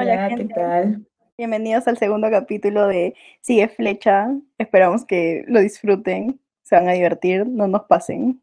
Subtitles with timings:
[0.00, 1.06] Hola, ¿qué tal?
[1.36, 4.28] Bienvenidos al segundo capítulo de Sigue Flecha.
[4.56, 8.42] Esperamos que lo disfruten, se van a divertir, no nos pasen.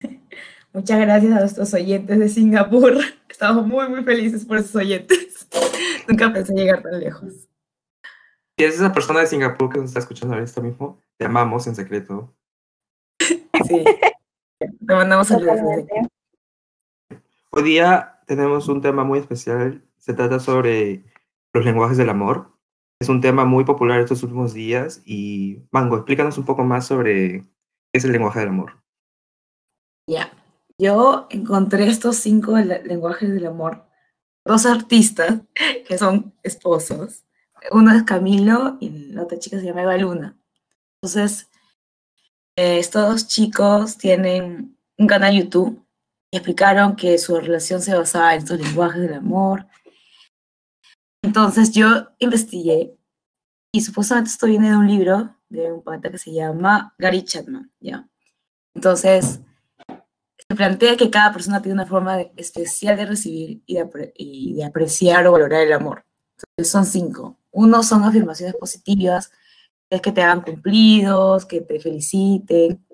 [0.72, 2.98] Muchas gracias a nuestros oyentes de Singapur.
[3.28, 5.48] Estamos muy, muy felices por esos oyentes.
[6.08, 7.48] Nunca pensé llegar tan lejos.
[8.56, 11.00] Y es esa persona de Singapur que nos está escuchando ahora mismo.
[11.18, 12.34] Te amamos en secreto.
[13.20, 13.84] Sí.
[14.58, 15.60] Te mandamos saludos.
[17.50, 19.84] Hoy día tenemos un tema muy especial.
[20.00, 21.04] Se trata sobre
[21.52, 22.50] los lenguajes del amor.
[23.00, 27.40] Es un tema muy popular estos últimos días y Mango, explícanos un poco más sobre
[27.92, 28.82] qué es el lenguaje del amor.
[30.06, 30.32] Ya,
[30.78, 33.86] yo encontré estos cinco lenguajes del amor,
[34.44, 35.40] dos artistas
[35.86, 37.24] que son esposos.
[37.70, 40.38] Uno es Camilo y la otra chica se llama Eva Luna.
[41.02, 41.50] Entonces,
[42.56, 45.82] eh, estos chicos tienen un canal YouTube
[46.30, 49.66] y explicaron que su relación se basaba en estos lenguajes del amor.
[51.22, 52.96] Entonces yo investigué
[53.72, 57.70] y supuestamente esto viene de un libro de un poeta que se llama Gary Chapman,
[57.80, 58.08] ¿ya?
[58.74, 59.40] Entonces,
[60.50, 63.74] se plantea que cada persona tiene una forma especial de recibir y
[64.54, 66.04] de, apreciar o valorar el amor.
[66.62, 67.38] Son cinco.
[67.50, 69.30] Uno son afirmaciones positivas,
[69.90, 72.84] es que te hagan cumplidos, que te feliciten.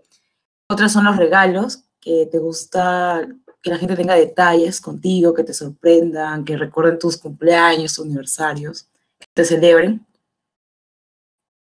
[0.69, 3.27] Otros son los regalos, que te gusta
[3.67, 8.85] que la gente tenga detalles contigo, que te sorprendan, que recuerden tus cumpleaños, aniversarios,
[9.19, 10.07] que te celebren.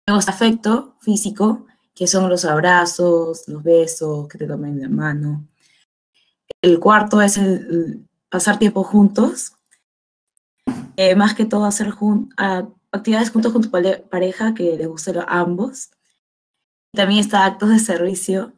[0.05, 5.47] Luego afecto físico, que son los abrazos, los besos, que te tomen la mano.
[6.61, 9.53] El cuarto es el, pasar tiempo juntos.
[10.97, 11.93] Eh, más que todo hacer
[12.91, 15.91] actividades juntos con tu pareja que les guste a ambos.
[16.91, 18.51] También está actos de servicio,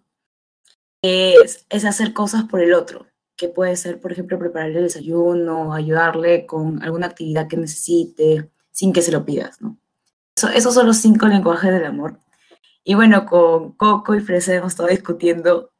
[1.02, 3.06] es, hacer cosas por el otro,
[3.38, 8.92] que puede ser, por ejemplo, prepararle el desayuno, ayudarle con alguna actividad que necesite, sin
[8.92, 9.78] que se lo pidas, ¿no?
[10.54, 12.20] esos son los cinco lenguajes del amor.
[12.84, 15.72] Y bueno, con Coco y Fresa hemos estado discutiendo,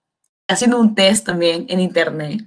[0.48, 2.42] haciendo un test también en internet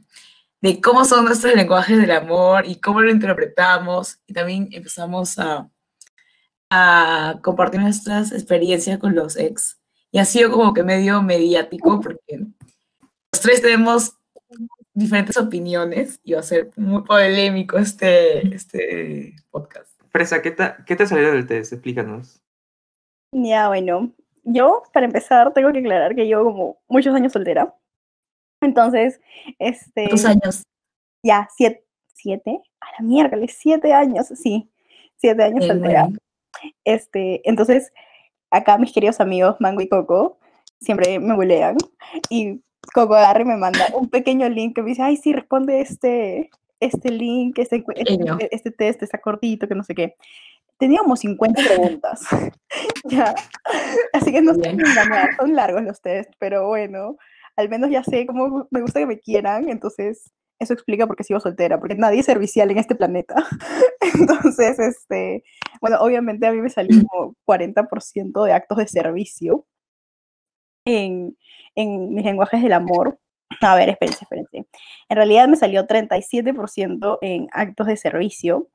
[0.61, 4.19] de cómo son nuestros lenguajes del amor y cómo lo interpretamos.
[4.27, 5.71] Y también empezamos a,
[6.69, 9.79] a compartir nuestras experiencias con los ex.
[10.11, 12.41] Y ha sido como que medio mediático porque
[13.33, 14.17] los tres tenemos
[14.95, 20.01] diferentes opiniones y va a ser muy polémico este, este podcast.
[20.11, 21.73] Fresa, ¿qué te, ¿qué te salió del test?
[21.73, 22.43] Explícanos.
[23.33, 24.13] Ya, bueno,
[24.45, 27.75] yo, para empezar, tengo que aclarar que llevo como muchos años soltera.
[28.61, 29.21] Entonces,
[29.59, 30.09] este...
[30.09, 30.63] ¿Cuántos años?
[31.23, 34.71] Ya, siete, siete, a la miércoles, siete años, sí,
[35.17, 36.09] siete años soltera.
[36.85, 37.93] Este, entonces,
[38.51, 40.39] acá mis queridos amigos Mango y Coco
[40.81, 41.77] siempre me bulean
[42.29, 42.61] y
[42.95, 46.51] Coco agarra y me manda un pequeño link que me dice, ay, sí, responde este,
[46.81, 50.17] este link, este, este, este, test, está cortito, que no sé qué.
[50.79, 52.23] Teníamos 50 preguntas.
[53.05, 53.35] ya.
[54.13, 54.77] Así que no sé
[55.39, 57.19] son largos los test, pero bueno,
[57.57, 61.25] al menos ya sé cómo me gusta que me quieran, entonces eso explica por qué
[61.25, 63.35] sigo soltera, porque nadie es servicial en este planeta.
[64.01, 65.43] entonces, este,
[65.81, 69.67] bueno, obviamente a mí me salió como 40% de actos de servicio
[70.85, 71.37] en,
[71.75, 73.19] en mis lenguajes del amor.
[73.61, 74.67] A ver, espérense, espérense.
[75.09, 78.69] En realidad me salió 37% en actos de servicio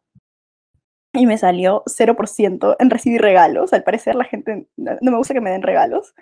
[1.14, 3.74] y me salió 0% en recibir regalos.
[3.74, 6.14] Al parecer la gente no, me gusta que me den regalos.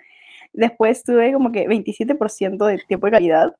[0.52, 3.56] Después tuve como que 27% de tiempo de calidad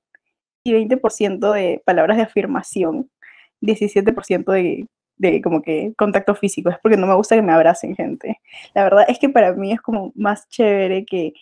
[0.65, 3.11] y 20% de palabras de afirmación,
[3.61, 4.87] 17% de,
[5.17, 6.71] de como que contacto físico.
[6.71, 8.41] Es porque no me gusta que me abracen gente.
[8.75, 11.35] La verdad es que para mí es como más chévere que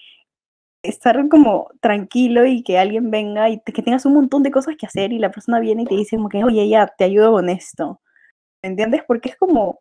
[0.82, 4.86] estar como tranquilo y que alguien venga y que tengas un montón de cosas que
[4.86, 7.48] hacer y la persona viene y te dice como que, oye, ya, te ayudo con
[7.48, 8.00] esto.
[8.62, 9.02] ¿Me entiendes?
[9.06, 9.80] Porque es como,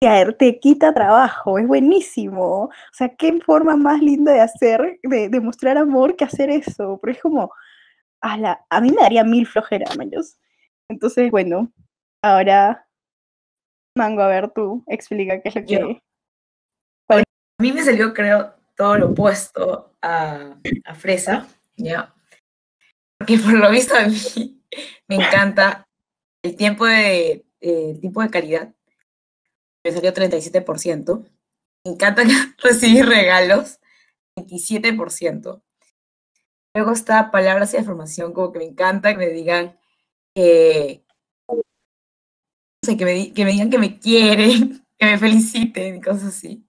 [0.00, 2.64] que te quita trabajo, es buenísimo.
[2.64, 6.98] O sea, qué forma más linda de hacer, de, de mostrar amor que hacer eso.
[7.00, 7.52] Porque es como,
[8.20, 10.38] a, la, a mí me daría mil flojeras, mayos.
[10.88, 11.72] Entonces, bueno,
[12.22, 12.86] ahora,
[13.96, 16.02] Mango, a ver tú, explica qué es lo que...
[17.08, 17.22] a
[17.62, 20.56] mí me salió, creo, todo lo opuesto a,
[20.94, 22.14] Fresa, ¿ya?
[23.18, 24.62] Porque por lo visto a mí
[25.08, 25.86] me encanta
[26.42, 28.74] el tiempo de, eh, tiempo de calidad.
[29.84, 31.24] Me salió 37%.
[31.84, 32.22] Me encanta
[32.58, 33.80] recibir regalos,
[34.36, 35.62] 27%.
[36.74, 39.78] Luego está palabras y afirmación, como que me encanta que me digan
[40.34, 41.04] que,
[42.86, 46.66] que, me, que me digan que me quieren, que me feliciten y cosas así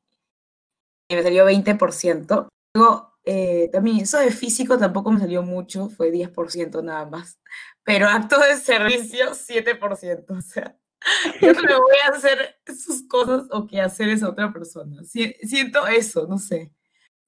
[1.15, 2.47] me salió 20%.
[2.75, 7.39] Luego, eh, también eso de físico tampoco me salió mucho, fue 10% nada más.
[7.83, 10.25] Pero acto de servicio, 7%.
[10.37, 10.77] O sea,
[11.41, 15.03] yo no le voy a hacer sus cosas o que hacer esa otra persona.
[15.03, 16.71] siento eso, no sé.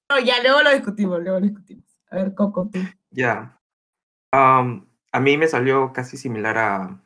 [0.09, 1.85] No, ya, luego lo discutimos, luego lo discutimos.
[2.09, 2.79] A ver, Coco, tú.
[3.09, 3.59] Ya.
[4.31, 7.03] a mí me salió casi similar a,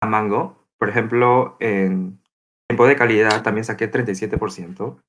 [0.00, 0.66] a Mango.
[0.78, 2.22] Por ejemplo, en
[2.68, 5.00] tiempo de calidad también saqué 37%.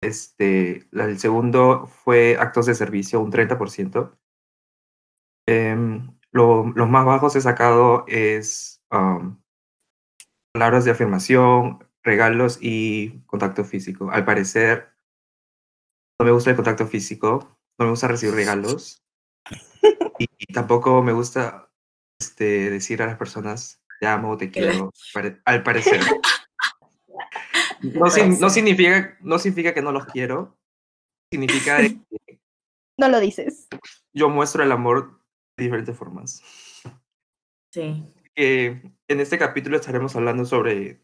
[0.00, 4.16] Este, el segundo fue actos de servicio, un 30%.
[5.46, 8.82] Em, lo, los más bajos he sacado es
[10.52, 14.10] palabras de afirmación, regalos y contacto físico.
[14.10, 14.92] Al parecer,
[16.18, 19.04] no me gusta el contacto físico, no me gusta recibir regalos
[20.18, 21.70] y, tampoco me gusta
[22.20, 24.92] este, decir a las personas te amo, te quiero,
[25.44, 26.00] al parecer.
[27.94, 28.06] No,
[28.40, 30.56] no, significa, no significa que no los quiero,
[31.32, 31.98] significa que
[32.98, 33.68] no lo dices.
[34.12, 35.20] Yo muestro el amor
[35.56, 36.42] de diferentes formas.
[37.72, 38.04] Sí.
[38.34, 41.00] Que en este capítulo estaremos hablando sobre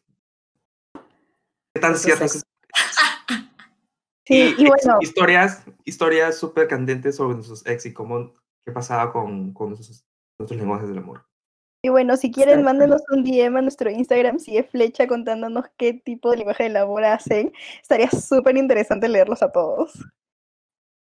[1.75, 2.45] qué tan ciertas
[4.27, 4.99] Sí, y, bueno.
[5.03, 8.33] Historias, historias súper candentes sobre nuestros ex y cómo
[8.65, 10.07] qué pasaba con, con nuestros,
[10.39, 11.27] nuestros lenguajes del amor.
[11.85, 15.93] Y bueno, si quieren, mándenos un DM a nuestro Instagram, si es flecha, contándonos qué
[15.93, 17.53] tipo de lenguaje del amor hacen.
[17.83, 19.93] Estaría súper interesante leerlos a todos.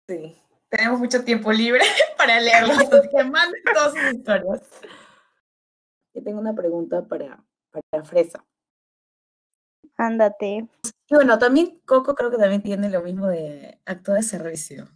[0.06, 0.36] Sí,
[0.68, 1.80] tenemos mucho tiempo libre
[2.18, 4.60] para leerlos, así que manden todas sus historias.
[6.12, 8.44] Yo tengo una pregunta para, para Fresa.
[9.96, 10.68] Ándate.
[11.08, 14.90] Y bueno, también Coco creo que también tiene lo mismo de acto de servicio.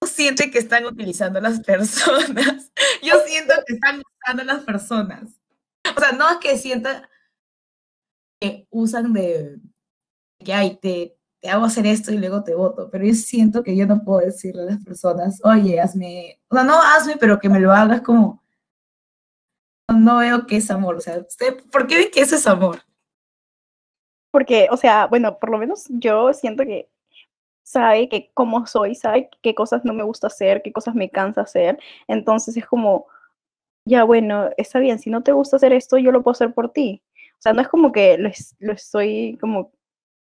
[0.00, 2.70] ¿No siente que están utilizando las personas?
[3.02, 5.40] Yo siento que están usando las personas.
[5.96, 7.08] O sea, no es que sienta
[8.40, 9.60] que usan de
[10.38, 13.76] que ay, te, te hago hacer esto y luego te voto, pero yo siento que
[13.76, 17.48] yo no puedo decirle a las personas, oye, hazme, o sea, no hazme, pero que
[17.48, 18.42] me lo hagas como,
[19.88, 22.82] no veo que es amor, o sea, ¿usted, ¿por qué ve que eso es amor?
[24.30, 26.90] Porque, o sea, bueno, por lo menos yo siento que
[27.62, 31.42] sabe que cómo soy, sabe qué cosas no me gusta hacer, qué cosas me cansa
[31.42, 31.78] hacer.
[32.08, 33.06] Entonces es como,
[33.86, 36.70] ya bueno, está bien, si no te gusta hacer esto, yo lo puedo hacer por
[36.72, 37.02] ti.
[37.38, 39.72] O sea, no es como que lo, lo estoy como,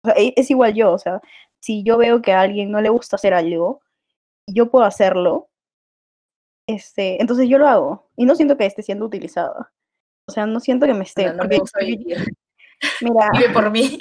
[0.03, 1.21] o sea, e, es igual yo, o sea,
[1.59, 3.81] si yo veo que a alguien no le gusta hacer algo,
[4.47, 5.49] yo puedo hacerlo,
[6.67, 9.71] este, entonces yo lo hago y no siento que esté siendo utilizada.
[10.27, 11.31] O sea, no siento que me esté.
[13.01, 13.29] Mira.
[13.33, 13.97] Vive por mí.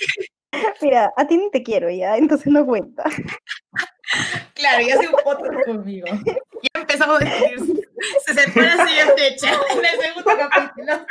[0.82, 3.04] Mira, a ti ni te quiero ya, entonces no cuenta.
[4.64, 6.06] Claro, ya hace un podcast conmigo.
[6.06, 7.88] Ya empezamos a decir,
[8.24, 11.06] se separa así en fecha, en el segundo capítulo.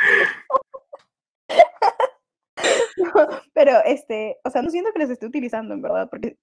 [3.52, 6.36] pero, este, o sea, no siento que les esté utilizando, en verdad, porque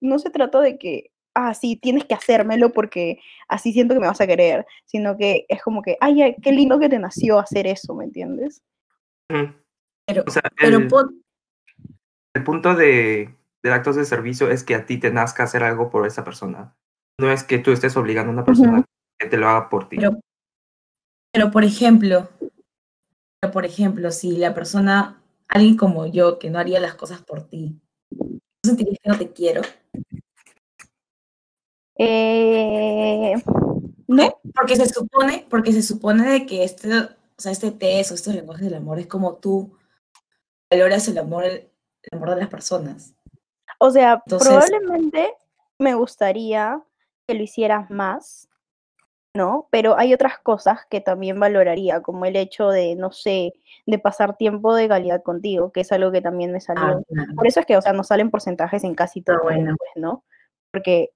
[0.00, 4.08] no se trata de que, ah, sí, tienes que hacérmelo porque así siento que me
[4.08, 7.68] vas a querer, sino que es como que, ay, qué lindo que te nació hacer
[7.68, 8.60] eso, ¿me entiendes?
[9.28, 10.24] Pero,
[10.58, 10.88] el,
[12.34, 13.32] el punto de,
[13.62, 16.76] de actos de servicio es que a ti te nazca hacer algo por esa persona.
[17.18, 18.84] No es que tú estés obligando a una persona
[19.18, 19.96] que te lo haga por ti.
[19.96, 20.20] Pero,
[21.32, 22.28] pero por ejemplo,
[23.40, 27.48] pero por ejemplo, si la persona, alguien como yo, que no haría las cosas por
[27.48, 27.80] ti,
[28.10, 29.62] ¿no sentirías que no te quiero?
[31.96, 33.34] Eh,
[34.08, 34.40] no.
[34.54, 38.34] Porque se supone, porque se supone de que este, o sea, este test o estos
[38.34, 39.76] lenguajes del amor es como tú
[40.70, 41.70] valoras el amor, el
[42.12, 43.14] amor de las personas.
[43.82, 45.32] O sea, probablemente
[45.78, 46.82] me gustaría
[47.26, 48.48] que lo hicieras más,
[49.34, 49.68] ¿no?
[49.70, 53.54] Pero hay otras cosas que también valoraría, como el hecho de, no sé,
[53.86, 57.02] de pasar tiempo de calidad contigo, que es algo que también me salió.
[57.16, 59.74] Ah, Por eso es que, o sea, nos salen porcentajes en casi todo, bueno.
[59.78, 60.24] Pues, ¿no?
[60.70, 61.12] Porque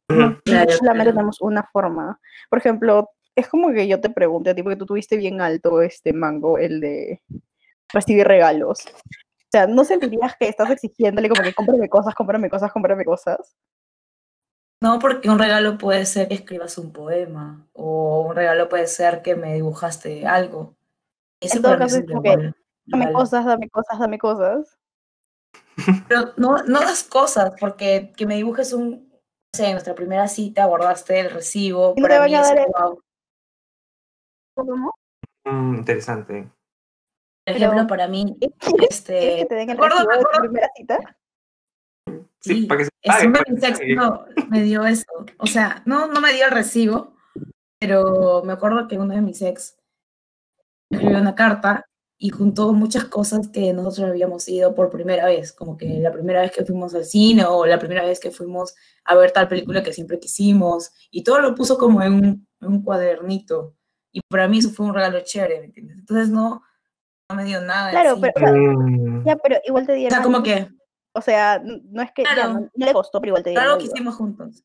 [0.78, 2.18] solamente tenemos una forma.
[2.49, 5.83] Por ejemplo, es como que yo te pregunte a ti, porque tú tuviste bien alto
[5.83, 7.21] este mango, el de
[7.92, 8.85] recibir regalos.
[9.54, 13.56] O sea, ¿no sentirías que estás exigiéndole como que cómprame cosas, cómprame cosas, cómprame cosas?
[14.82, 19.23] No, porque un regalo puede ser que escribas un poema, o un regalo puede ser
[19.23, 20.75] que me dibujaste algo.
[21.40, 22.52] en todo caso es como que,
[22.87, 24.76] dame cosas, dame cosas, dame cosas.
[26.08, 29.20] Pero no, no das cosas, porque que me dibujes un, no
[29.52, 32.52] sé, en nuestra primera cita guardaste el recibo, para mí es
[34.56, 34.92] ¿Cómo?
[35.44, 36.50] Mm, interesante.
[37.46, 38.36] Por ejemplo, para mí,
[38.88, 39.36] este...
[39.36, 41.16] que te den el recibo de tu primera cita?
[42.40, 45.06] Sí, para que se pague, mi sexto me dio eso.
[45.38, 47.14] O sea, no, no me dio el recibo,
[47.78, 49.76] pero me acuerdo que uno de mis ex
[50.90, 51.86] escribió una carta
[52.18, 56.40] y juntó muchas cosas que nosotros habíamos ido por primera vez, como que la primera
[56.42, 58.74] vez que fuimos al cine o la primera vez que fuimos
[59.04, 62.68] a ver tal película que siempre quisimos, y todo lo puso como en un, en
[62.68, 63.74] un cuadernito.
[64.12, 65.98] Y para mí eso fue un regalo chévere, ¿me entiendes?
[65.98, 66.62] Entonces no,
[67.34, 67.90] no me dio nada.
[67.90, 68.20] Claro, sí.
[68.22, 70.10] pero, o sea, Mm, ya, pero igual te O dieron.
[70.14, 70.68] sea, como que,
[71.16, 72.52] O sea, no es que ya, Claro.
[72.54, 73.68] no, no le costó, pero igual te dieron.
[73.68, 74.64] algo que hicimos juntos.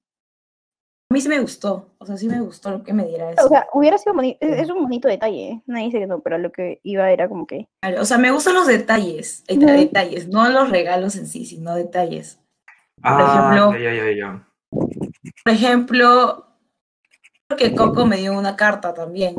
[1.11, 3.45] A mí sí me gustó, o sea, sí me gustó lo que me diera eso.
[3.45, 5.61] O sea, hubiera sido bonito, es es un bonito detalle.
[5.65, 7.67] Nadie dice que no, pero lo que iba era como que.
[7.81, 9.65] Claro, O sea, me gustan los detalles, eh, Ujú.
[9.67, 12.39] detalles, no los regalos en sí, sino detalles.
[13.03, 14.47] ah, ejemplo- ya, ya, ya, ya.
[15.43, 16.47] Por ejemplo,
[17.47, 19.35] creo que Coco me dio una carta también.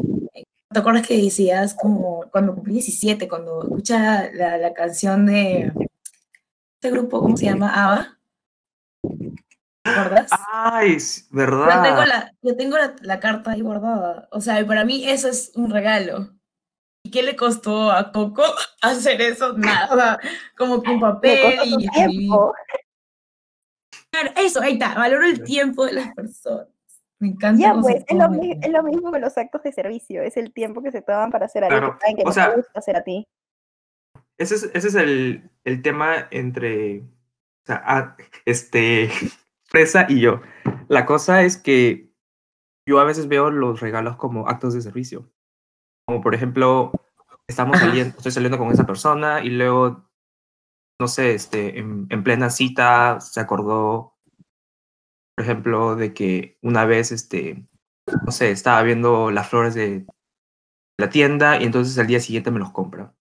[0.72, 5.72] ¿Te acuerdas que decías como cuando cumplí 17, cuando escucha la, la canción de
[6.80, 7.72] este grupo, ¿cómo se llama?
[7.74, 8.18] ABBA?
[9.82, 10.30] ¿Te acuerdas?
[10.52, 12.06] Ay, s- Yo tengo, ¿verdad?
[12.06, 14.28] la, yo tengo la, la carta ahí guardada.
[14.30, 16.30] O sea, y para mí eso es un regalo.
[17.04, 18.44] ¿Y qué le costó a Coco
[18.82, 19.54] hacer eso?
[19.54, 20.20] Nada.
[20.56, 22.52] Como Le papel y tiempo.
[24.12, 24.94] Claro, eso, ahí está.
[24.94, 26.66] Valoro el tiempo de las personas.
[27.20, 27.60] Me encanta.
[27.60, 30.22] Ya, pues, es lo, es mismo con los actos de servicio.
[30.22, 32.50] Es el tiempo que se toman para hacer algo Claro, que que o no sea-
[32.50, 33.28] te gusta hacer a ti.
[34.38, 39.10] Ese es, ese es el, el tema entre o sea, ah, este,
[39.64, 40.40] Fresa y yo.
[40.88, 42.10] La cosa es que
[42.88, 45.30] yo a veces veo los regalos como actos de servicio.
[46.06, 46.90] Como por ejemplo,
[47.46, 50.08] estamos saliendo, estoy saliendo con esa persona y luego,
[50.98, 54.16] no sé, este, en, en plena cita se acordó,
[55.40, 57.66] por ejemplo, de que una vez, este,
[58.26, 60.04] no sé, estaba viendo las flores de
[60.98, 63.14] la tienda y entonces al día siguiente me los compra.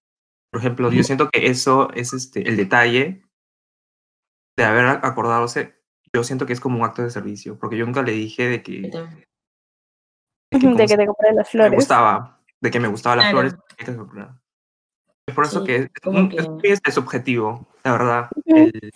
[0.52, 3.24] Por ejemplo, yo siento que eso es este, el detalle
[4.58, 5.82] de haber acordadose.
[6.14, 8.62] Yo siento que es como un acto de servicio, porque yo nunca le dije de
[8.64, 8.98] que, de que,
[10.76, 11.76] De que te compré las me flores.
[11.76, 13.50] gustaba, de que me gustaban las Claro.
[13.78, 14.36] flores.
[15.26, 18.30] Es por eso Sí, que es, un- que- es muy este, subjetivo, la verdad.
[18.44, 18.92] El-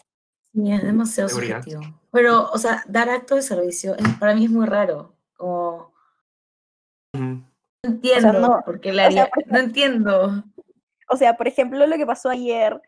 [0.55, 1.81] Sí, es demasiado subjetivo.
[2.13, 5.15] Pero, o sea, dar acto de servicio es- para mí es muy raro.
[5.35, 5.91] Como,
[7.15, 7.43] no
[7.83, 10.43] entiendo no, por qué le o sea, no entiendo.
[11.09, 12.79] O sea, por ejemplo, lo que pasó ayer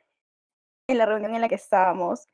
[0.87, 2.27] en la reunión en la que estábamos,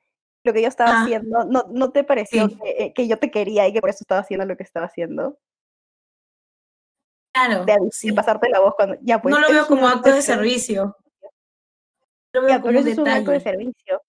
[0.44, 1.04] lo que yo estaba Ajá.
[1.04, 2.58] haciendo, ¿no, no te pareció Sí.
[2.58, 4.86] que, eh, que yo te quería y que por eso estaba haciendo lo que estaba
[4.88, 5.40] haciendo?
[7.34, 8.98] Claro, De, pasarte la voz cuando...
[9.02, 10.98] Ya, pues, no lo veo como acto de servicio.
[12.34, 14.02] Lo veo Ya, como pero un eso es un acto de servicio.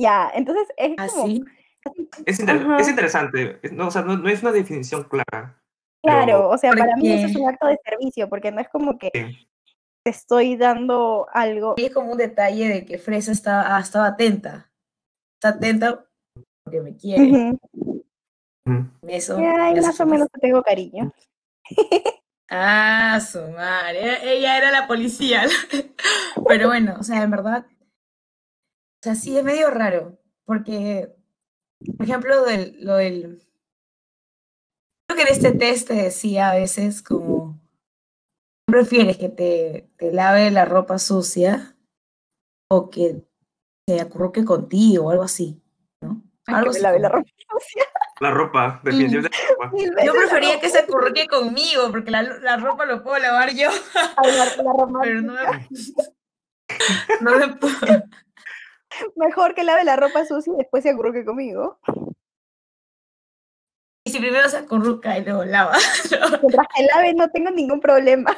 [0.00, 1.24] Ya, entonces es como...
[1.24, 1.44] Así.
[2.26, 2.76] Es, inter- Ajá.
[2.78, 5.60] es interesante, es- no, o sea, no, no es una definición clara.
[6.02, 8.68] Claro, pero- o sea, para mí eso es un acto de servicio, porque no es
[8.68, 9.48] como que Sí.
[10.04, 11.74] te estoy dando algo.
[11.76, 14.70] Y es como un detalle de que Fresa estaba, ah, estaba atenta.
[15.38, 16.06] Está atenta
[16.64, 17.58] porque me quiere.
[18.66, 18.88] Ujú.
[19.08, 19.36] Eso.
[19.38, 21.12] Ay, más o menos te tengo cariño.
[22.52, 24.18] Ah, su madre.
[24.24, 25.42] Ella era la policía.
[26.48, 27.64] Pero bueno, o sea, en verdad.
[29.00, 30.18] O sea, sí es medio raro.
[30.44, 31.14] Porque,
[31.96, 33.46] por ejemplo, lo del, lo del.
[35.08, 37.58] Creo que en este test te decía a veces como.
[38.66, 41.76] ¿Prefieres que te, te lave la ropa sucia
[42.70, 43.24] o que
[43.88, 45.60] se acurruque contigo o algo así?
[46.00, 46.22] ¿No?
[46.46, 47.84] Ay, Algo que así me lave la ropa sucia
[48.20, 49.36] La ropa, definitivamente
[50.06, 53.70] Yo prefería que se acurruque conmigo, porque la, la ropa lo puedo lavar yo,
[54.16, 55.68] Ay, la- la ropa pero no me,
[57.20, 58.04] no me puedo.
[59.16, 61.78] Mejor que lave la ropa sucia y después se acurruque conmigo.
[64.04, 65.76] Y si primero se acurruca y luego lava.
[66.42, 68.36] Mientras que lave no tengo ningún problema.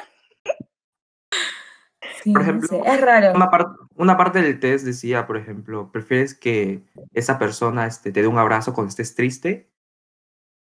[2.21, 3.33] Sí, Por no ejemplo, sé, es raro.
[3.33, 6.83] Una, par- una parte del test decía, por ejemplo, ¿prefieres que
[7.13, 9.69] esa persona este, te dé un abrazo cuando estés triste?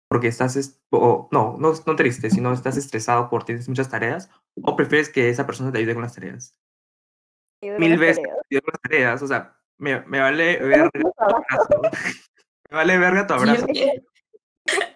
[0.09, 4.29] Porque estás, o, no, no, no triste, sino estás estresado por tienes muchas tareas.
[4.63, 6.57] ¿O prefieres que esa persona te ayude con las tareas?
[7.61, 8.37] Mil veces tareas.
[8.47, 9.21] te ayude con las tareas.
[9.21, 11.81] O sea, me, me vale verga tu abrazo.
[12.71, 13.65] Me vale verga tu abrazo.
[13.67, 14.03] es que-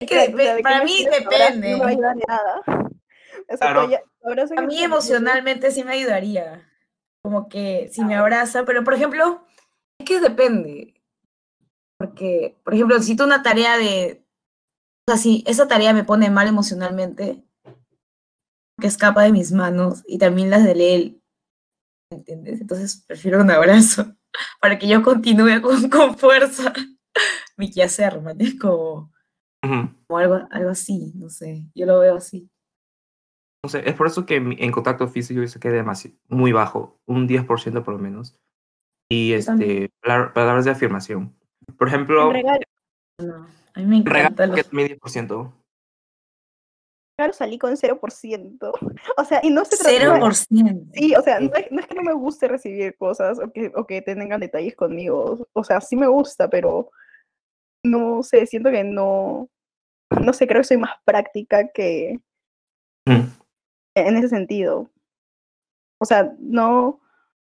[0.00, 1.70] es que Claro, o sea, depe- ¿de qué para mí depende.
[1.70, 2.62] No me va a ayudar en nada.
[3.48, 3.80] O sea, Claro.
[4.56, 6.68] A mí te- emocionalmente sí me ayudaría.
[7.22, 9.44] Como que si me abraza, pero por ejemplo,
[10.00, 10.94] es que depende.
[11.98, 14.22] Porque, por ejemplo, si tú una tarea de.
[15.08, 17.44] O sea, si esa tarea me pone mal emocionalmente,
[18.80, 21.22] que escapa de mis manos y también las de él,
[22.10, 22.60] ¿entiendes?
[22.60, 24.14] Entonces prefiero un abrazo
[24.60, 26.72] para que yo continúe con, con fuerza
[27.56, 28.36] mi quehacer, man.
[28.40, 29.12] Es como,
[29.64, 29.90] Ujú.
[30.06, 31.66] como algo, algo así, no sé.
[31.74, 32.48] Yo lo veo así.
[33.64, 37.00] No sé, es por eso que en contacto físico yo se quede demasi- muy bajo,
[37.06, 38.38] un 10% por lo menos.
[39.10, 41.34] Y Yo este, palabra- palabras de afirmación.
[41.78, 42.32] Por ejemplo,
[43.18, 45.52] No, a mí me encanta regalo los que también 10%.
[47.18, 48.72] Regalo salí con 0%.
[49.18, 50.90] O sea, y no se trata Cero de- por ciento.
[50.94, 53.72] Sí, o sea, no es, no es que no me guste recibir cosas o que,
[53.74, 55.46] o que tengan detalles conmigo.
[55.52, 56.90] O sea, sí me gusta, pero
[57.84, 59.48] no sé, siento que no,
[60.22, 62.20] no sé, creo que soy más práctica que,
[63.08, 63.28] Mm.
[63.94, 64.90] en ese sentido.
[66.00, 67.00] O sea, no,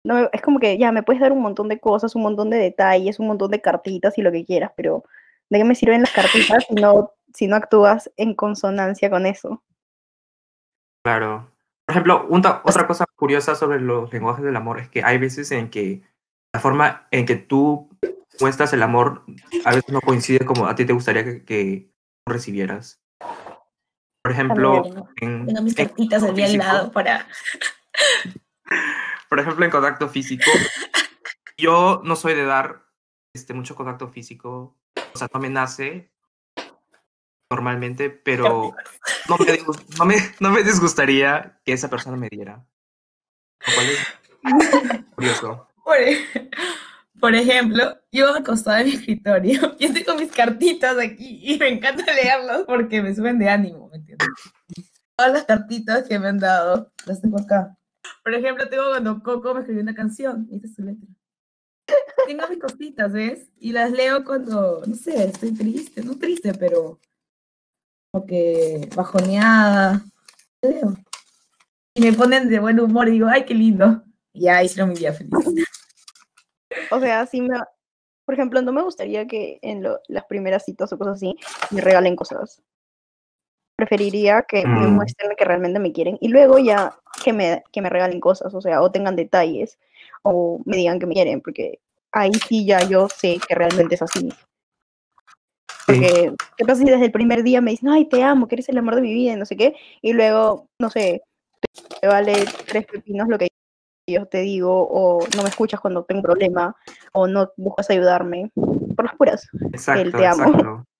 [0.05, 2.57] no, es como que ya me puedes dar un montón de cosas, un montón de
[2.57, 5.03] detalles, un montón de cartitas y lo que quieras, pero
[5.49, 9.63] ¿de qué me sirven las cartitas si no, si no actúas en consonancia con eso?
[11.03, 11.51] Claro.
[11.85, 15.69] Por ejemplo, otra cosa curiosa sobre los lenguajes del amor es que hay veces en
[15.69, 16.01] que
[16.53, 17.89] la forma en que tú
[18.39, 19.23] muestras el amor
[19.65, 21.91] a veces no coincide como a ti te gustaría que, que
[22.25, 23.01] recibieras.
[24.21, 24.83] Por ejemplo,
[25.19, 27.27] en, tengo mis cartitas al lado para...
[29.29, 30.51] Por ejemplo, en contacto físico,
[31.57, 32.85] yo no soy de dar
[33.33, 34.77] este, mucho contacto físico,
[35.13, 36.11] o sea, no me nace
[37.51, 38.73] normalmente, pero
[39.27, 39.45] no me,
[39.97, 42.65] no me, no me disgustaría que esa persona me diera.
[43.67, 45.67] Lo cual es curioso.
[47.19, 51.67] Por, ejemplo, yo acostada en mi escritorio y estoy con mis cartitas aquí y me
[51.67, 54.27] encanta leerlas porque me suben de ánimo, ¿me entiendes?
[55.17, 57.77] Todas las cartitas que me han dado las tengo acá.
[58.23, 61.07] Por ejemplo, tengo cuando Coco me escribió una canción, y esta es su letra.
[62.25, 63.49] Tengo mis cositas, ¿ves?
[63.59, 66.99] Y las leo cuando, no sé, estoy triste, no triste, pero
[68.11, 70.01] como que bajoneada.
[71.93, 74.03] Y me ponen de buen humor y digo, ay, qué lindo.
[74.33, 75.31] Y ya hicieron mi día feliz.
[76.89, 77.57] O sea, sí me,
[78.25, 81.35] por ejemplo, no me gustaría que en las primeras citas o cosas así
[81.71, 82.61] me regalen cosas.
[83.75, 84.93] Preferiría que me mm.
[84.93, 88.61] muestren que realmente me quieren y luego ya que me, que me regalen cosas, o
[88.61, 89.79] sea, o tengan detalles
[90.21, 91.79] o me digan que me quieren, porque
[92.11, 94.29] ahí sí ya yo sé que realmente es así.
[95.93, 98.69] Porque, ¿qué pasa si desde el primer día me dicen, ay, te amo, que eres
[98.69, 101.23] el amor de mi vida, no sé qué, y luego, no sé,
[101.99, 102.33] te vale
[102.67, 103.47] tres pepinos lo que
[104.07, 106.75] yo te digo, o no me escuchas cuando tengo un problema,
[107.13, 108.51] o no buscas ayudarme,
[108.95, 109.47] por las puras.
[109.71, 110.85] Exacto, te amo.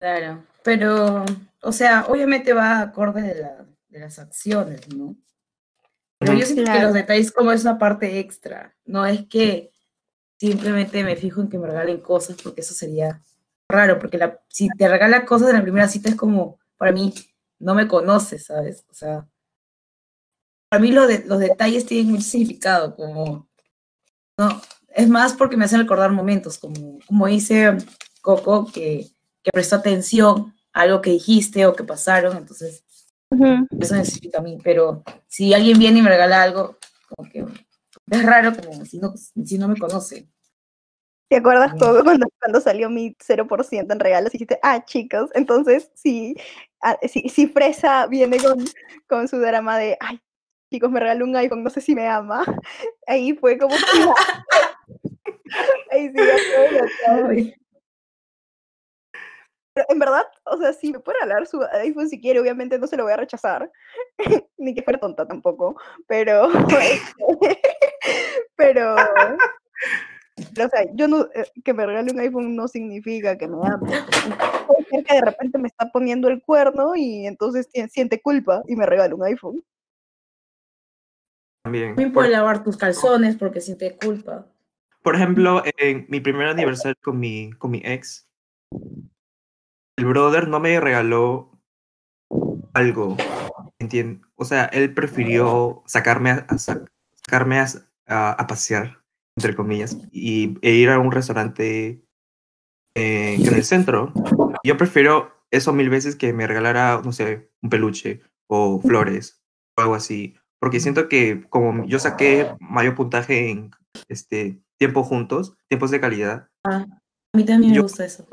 [0.00, 1.24] Claro, pero,
[1.62, 3.46] o sea, obviamente va acorde de,
[3.88, 5.16] de las acciones, ¿no?
[6.18, 9.70] Pero yo siento que los detalles como es una parte extra, no es que
[10.48, 13.22] simplemente me fijo en que me regalen cosas, porque eso sería
[13.68, 17.12] raro, porque la, si te regala cosas en la primera cita es como, para mí,
[17.58, 18.84] no me conoces, ¿sabes?
[18.90, 19.26] O sea,
[20.68, 23.48] para mí lo de, los detalles tienen mucho significado, como,
[24.38, 27.76] no, es más porque me hacen recordar momentos, como, como dice
[28.20, 29.08] Coco, que,
[29.42, 32.84] que prestó atención a algo que dijiste o que pasaron, entonces
[33.80, 36.78] eso necesita a mí, pero si alguien viene y me regala algo,
[37.08, 37.44] como que
[38.10, 40.28] es raro, como si no, si no me conoce.
[41.28, 44.34] ¿Te acuerdas todo cuando, cuando salió mi 0% en regalos?
[44.34, 46.36] Y dijiste, ah, chicos, entonces si,
[46.82, 48.62] ah, si, si, Fresa viene con,
[49.08, 50.20] con su drama de, ay,
[50.70, 52.44] chicos, me regaló un iPhone, no sé si me ama,
[53.06, 53.74] ahí fue como...
[55.90, 56.12] ahí
[57.34, 57.54] sí,
[59.88, 62.96] en verdad, o sea, si me puede regalar su iPhone si quiere, obviamente no se
[62.96, 63.70] lo voy a rechazar,
[64.56, 66.48] ni que fuera tonta tampoco, pero,
[68.56, 68.96] pero, pero,
[70.66, 73.90] o sea, yo no, eh, que me regale un iPhone no significa que me ame.
[74.66, 78.76] Puede ser que de repente me está poniendo el cuerno y entonces siente culpa y
[78.76, 79.64] me regala un iPhone.
[81.62, 81.90] También.
[81.90, 84.46] También puede lavar tus calzones porque siente culpa.
[85.02, 88.26] Por ejemplo, en mi primer aniversario con mi, con mi ex,
[89.96, 91.50] el brother no me regaló
[92.72, 93.16] algo,
[93.78, 94.26] ¿entiendes?
[94.34, 97.64] O sea, él prefirió sacarme a, sacarme
[98.06, 99.03] a, pasear,
[99.36, 102.02] entre comillas, y, e ir a un restaurante
[102.94, 104.12] eh, en el centro.
[104.64, 109.42] Yo prefiero eso mil veces que me regalara, no sé, un peluche o flores
[109.76, 110.34] o algo así.
[110.60, 113.70] Porque siento que como yo saqué mayor puntaje en
[114.08, 116.48] este tiempo juntos, tiempos de calidad.
[116.64, 118.26] Ah, a mí también me gusta eso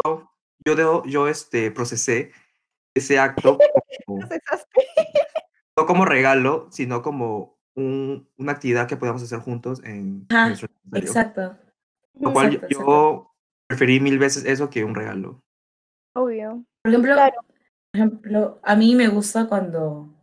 [0.66, 2.32] yo, yo este, procesé
[2.96, 3.58] ese acto
[4.06, 4.20] como,
[5.78, 10.28] no como regalo, sino como un, una actividad que podamos hacer juntos en,
[10.94, 11.58] Exacto.
[12.20, 13.32] Lo cual yo
[13.68, 15.42] preferí mil veces eso que un regalo.
[16.16, 16.66] Obvio.
[16.84, 20.14] Por ejemplo, por ejemplo, a mí me gusta cuando,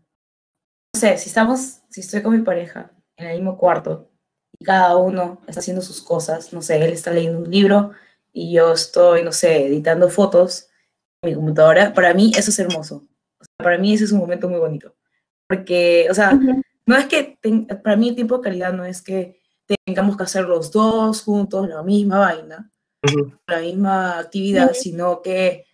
[0.95, 4.11] no sé, si estamos, si estoy con mi pareja en el mismo cuarto
[4.59, 7.93] y cada uno está haciendo sus cosas, no sé, él está leyendo un libro,
[8.33, 10.71] y yo estoy, no sé, editando fotos
[11.23, 13.07] en mi computadora, para mí eso es hermoso.
[13.57, 14.95] para mí ese es un momento muy bonito.
[15.49, 16.39] Porque, o sea,
[16.89, 17.39] no es que,
[17.85, 19.43] para mí el tiempo de calidad no es que
[19.85, 22.73] tengamos que hacer los dos juntos la misma vaina,
[23.47, 25.67] la misma actividad, sino que,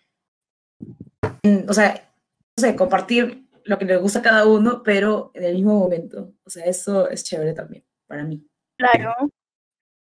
[1.41, 2.11] mm, o sea,
[2.57, 6.33] no sé, compartir lo que le gusta a cada uno, pero en el mismo momento.
[6.45, 8.45] O sea, eso es chévere también, para mí.
[8.77, 9.13] Claro.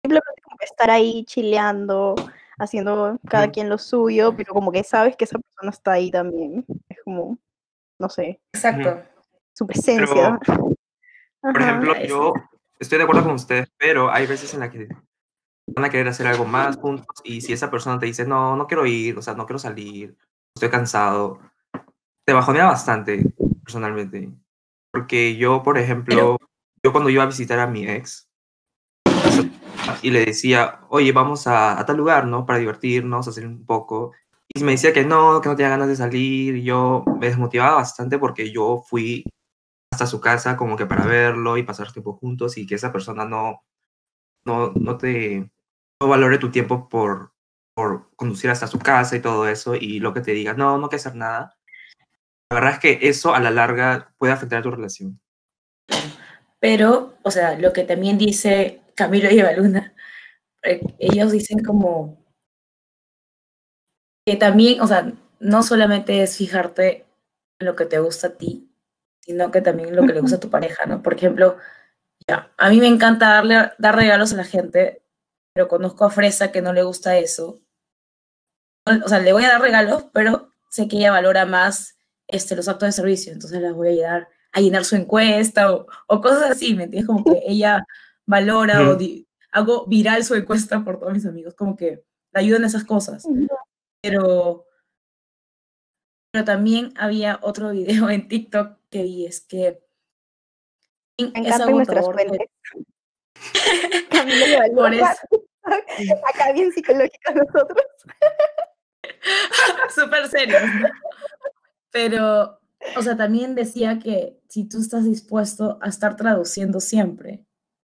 [0.04, 2.14] Simplemente como estar ahí chileando,
[2.60, 6.64] haciendo cada quien lo suyo, pero como que sabes que esa persona está ahí también.
[6.88, 7.40] Es como...
[7.98, 8.40] no sé.
[8.54, 9.02] Exacto.
[9.56, 10.40] Su presencia.
[11.42, 12.34] Por ejemplo, yo
[12.80, 14.88] estoy de acuerdo con ustedes, pero hay veces en las que
[15.68, 18.68] van a querer hacer algo más juntos y si esa persona te dice, no, no
[18.68, 20.16] quiero ir, o sea, no quiero salir,
[20.56, 21.40] estoy cansado,
[22.26, 23.24] te bajonea bastante,
[23.64, 24.32] personalmente.
[24.92, 26.38] Porque yo, por ejemplo,
[26.84, 28.28] yo cuando iba a visitar a mi ex
[30.02, 32.46] y le decía, oye, vamos a, a, tal lugar, ¿no?
[32.46, 34.14] Para divertirnos, hacer un poco.
[34.48, 36.56] Y me decía que no, que no tenía ganas de salir.
[36.56, 39.24] Y yo me desmotivaba bastante porque yo fui
[40.00, 43.26] hasta su casa como que para verlo y pasar tiempo juntos y que esa persona
[43.26, 43.64] no,
[44.46, 45.52] no, no te
[46.02, 47.34] no valore tu tiempo por,
[47.74, 50.86] por conducir hasta su casa y todo eso y lo que te diga, no, no
[50.86, 51.58] hay que hacer nada.
[52.50, 55.20] La verdad es que eso a la larga puede afectar a tu relación.
[56.60, 59.94] Pero, o sea, lo que también dice Camilo y Evaluna,
[60.64, 62.24] eh, ellos dicen como
[64.26, 67.06] que también, o sea, no solamente es fijarte
[67.60, 68.69] en lo que te gusta a ti,
[69.22, 71.02] sino que también lo que le gusta a tu pareja, ¿no?
[71.02, 71.58] Por ejemplo,
[72.28, 75.04] ya, a mí me encanta darle, dar regalos a la gente,
[75.54, 77.62] pero conozco a Fresa que no le gusta eso.
[78.86, 82.68] O sea, le voy a dar regalos, pero sé que ella valora más este, los
[82.68, 86.52] actos de servicio, entonces les voy a ayudar a llenar su encuesta o, o cosas
[86.52, 87.08] así, ¿me entiendes?
[87.08, 87.86] Como que ella
[88.26, 88.98] valora o
[89.52, 93.28] hago viral su encuesta por todos mis amigos, como que le ayudan esas cosas.
[94.02, 94.66] Pero,
[96.32, 99.82] pero también había otro video en TikTok que vi, es que
[101.18, 102.16] es agotador.
[104.76, 105.06] Por eso.
[106.34, 107.86] Acá bien psicológica nosotros.
[109.96, 110.58] Súper serio.
[111.92, 112.60] Pero,
[112.96, 117.46] o sea, también decía que si tú estás dispuesto a estar traduciendo siempre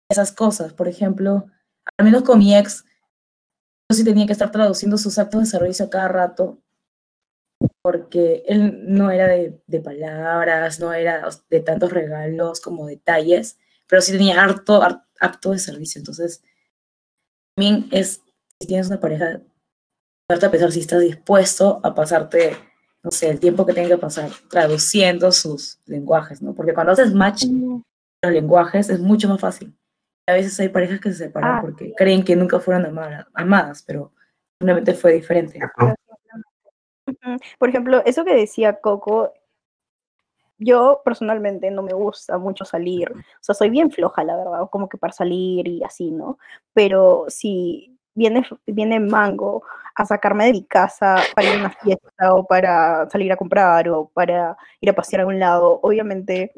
[0.09, 1.45] esas cosas, por ejemplo,
[1.97, 2.85] al menos con mi ex,
[3.89, 6.61] yo sí tenía que estar traduciendo sus actos de servicio a cada rato,
[7.81, 14.01] porque él no era de, de palabras, no era de tantos regalos como detalles, pero
[14.01, 14.81] sí tenía harto,
[15.19, 15.99] acto de servicio.
[15.99, 16.43] Entonces,
[17.55, 18.21] también es,
[18.59, 19.41] si tienes una pareja,
[20.29, 22.57] darte a pensar si estás dispuesto a pasarte
[23.03, 26.53] no sé, el tiempo que tenga que pasar traduciendo sus lenguajes, ¿no?
[26.53, 29.73] Porque cuando haces match los lenguajes es mucho más fácil.
[30.27, 31.61] A veces hay parejas que se separan ah.
[31.61, 34.11] porque creen que nunca fueron amadas, amadas, pero
[34.59, 35.59] simplemente fue diferente.
[37.57, 39.33] Por ejemplo, eso que decía Coco,
[40.57, 44.89] yo personalmente no me gusta mucho salir, o sea, soy bien floja, la verdad, como
[44.89, 46.37] que para salir y así, ¿no?
[46.73, 49.63] Pero si viene, viene Mango
[49.95, 53.87] a sacarme de mi casa para ir a una fiesta o para salir a comprar
[53.89, 56.51] o para ir a pasear a un lado, obviamente,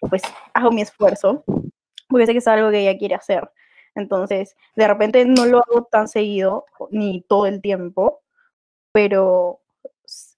[0.00, 0.22] pues
[0.54, 1.44] hago mi esfuerzo,
[2.08, 3.48] porque sé que es algo que ella quiere hacer.
[3.94, 8.20] Entonces, de repente no lo hago tan seguido, ni todo el tiempo,
[8.98, 9.60] pero,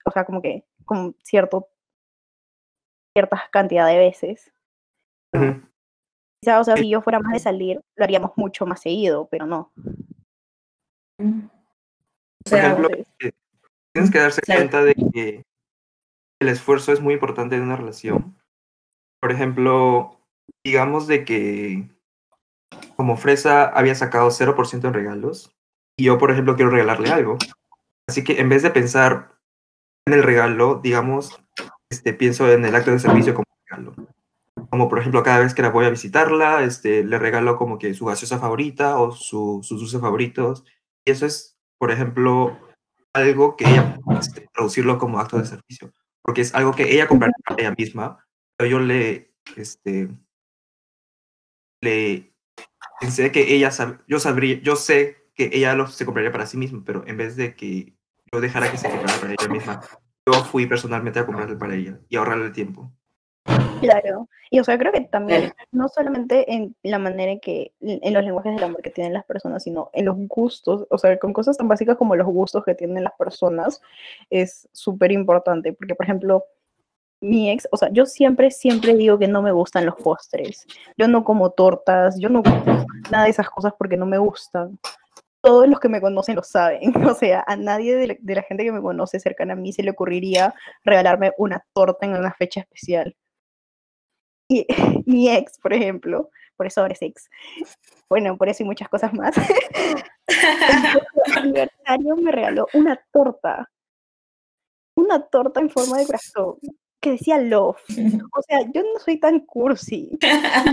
[0.05, 1.71] o sea, como que con cierto,
[3.17, 4.53] cierta cantidad de veces.
[5.33, 5.65] o
[6.45, 9.73] sea, si yo fuera más de salir, lo haríamos mucho más seguido, pero no.
[11.17, 13.33] Por ejemplo, eh,
[13.95, 15.47] tienes que darse cuenta de que
[16.39, 18.37] el esfuerzo es muy importante en una relación.
[19.23, 20.21] Por ejemplo,
[20.63, 21.89] digamos de que
[22.95, 25.57] como Fresa había sacado 0% en regalos
[25.99, 27.39] y yo, por ejemplo, quiero regalarle algo.
[28.11, 29.39] Así que en vez de pensar
[30.07, 31.41] en el regalo, digamos,
[31.89, 33.95] este, pienso en el acto de servicio como regalo.
[34.69, 37.95] Como por ejemplo, cada vez que la voy a visitarla, este, le regalo como que
[37.95, 40.65] su gaseosa favorita o su, sus dulces favoritos.
[41.05, 42.59] Y eso es por ejemplo,
[43.15, 47.35] algo que ella este, traducirlo como acto de servicio, porque es algo que ella compraría
[47.47, 50.11] para ella misma, pero yo le, este,
[51.81, 52.35] le
[53.01, 53.71] pensé que ella,
[54.07, 57.35] yo sabría, yo sé que ella lo se compraría para sí misma, pero en vez
[57.37, 57.97] de que
[58.33, 59.81] yo dejara que se comprara para ella misma,
[60.27, 62.93] yo fui personalmente a comprarle para ella y ahorrarle el tiempo.
[63.81, 68.13] Claro, y o sea, creo que también, no solamente en la manera en que, en
[68.13, 71.33] los lenguajes del amor que tienen las personas, sino en los gustos, o sea, con
[71.33, 73.81] cosas tan básicas como los gustos que tienen las personas,
[74.29, 76.45] es súper importante, porque por ejemplo,
[77.23, 80.67] mi ex, o sea, yo siempre, siempre digo que no me gustan los postres,
[80.97, 84.79] yo no como tortas, yo no como nada de esas cosas porque no me gustan.
[85.43, 88.43] Todos los que me conocen lo saben, o sea, a nadie de la, de la
[88.43, 92.33] gente que me conoce cercana a mí se le ocurriría regalarme una torta en una
[92.33, 93.17] fecha especial.
[94.49, 94.67] Y,
[95.07, 97.31] mi ex, por ejemplo, por eso ahora es ex,
[98.09, 99.35] bueno, por eso y muchas cosas más,
[100.27, 103.71] el aniversario me regaló una torta,
[104.97, 106.57] una torta en forma de corazón
[107.01, 107.81] que decía love.
[108.37, 110.19] O sea, yo no soy tan cursi,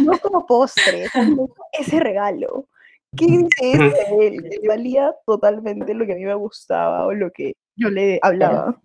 [0.01, 1.07] no como postre,
[1.71, 2.67] ese regalo.
[3.17, 4.61] ¿Qué dice él?
[4.67, 8.79] Valía totalmente lo que a mí me gustaba o lo que yo le hablaba.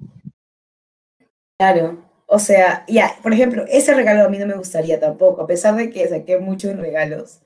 [1.58, 5.46] Claro, o sea, ya, por ejemplo, ese regalo a mí no me gustaría tampoco, a
[5.46, 7.40] pesar de que saqué mucho en regalos.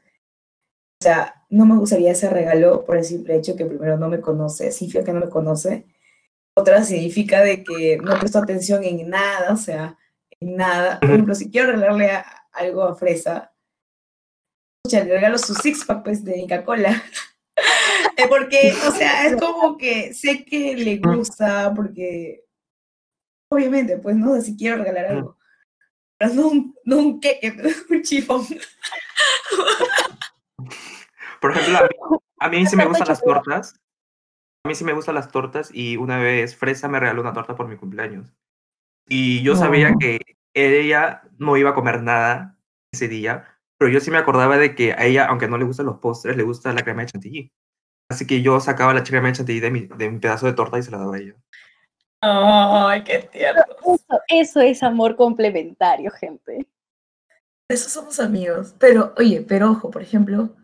[1.00, 4.20] O sea, no me gustaría ese regalo por el simple hecho que primero no me
[4.20, 5.86] conoce, significa que no me conoce.
[6.54, 9.98] Otra significa de que no presto atención en nada, o sea,
[10.40, 10.98] en nada.
[11.00, 12.10] Por ejemplo, si quiero regalarle
[12.52, 13.52] algo a Fresa,
[14.92, 17.02] le regalo su six pack pues, de Coca-Cola.
[18.18, 22.44] Eh, porque, o sea, es como que sé que le gusta, porque
[23.50, 24.40] obviamente, pues, ¿no?
[24.40, 25.36] Si quiero regalar algo.
[26.18, 27.20] Pero no un, no un
[27.90, 28.46] un chifón.
[31.40, 31.88] Por ejemplo,
[32.38, 33.80] a mí, sí me gustan las tortas.
[34.64, 37.54] A mí sí me gustan las tortas y una vez Fresa me regaló una torta
[37.54, 38.34] por mi cumpleaños.
[39.08, 40.20] Y yo sabía que
[40.54, 42.58] ella no iba a comer nada
[42.92, 45.86] ese día, pero yo sí me acordaba de que a ella, aunque no le gustan
[45.86, 47.52] los postres, le gusta la crema de chantilly.
[48.08, 50.78] Así que yo sacaba la crema de chantilly de mi, de mi pedazo de torta
[50.78, 51.34] y se la daba a ella.
[52.20, 53.62] Ay, qué tierno.
[54.28, 56.66] Eso, es amor complementario, gente.
[57.68, 58.74] Eso somos amigos.
[58.78, 60.54] Pero, oye, pero ojo, por ejemplo,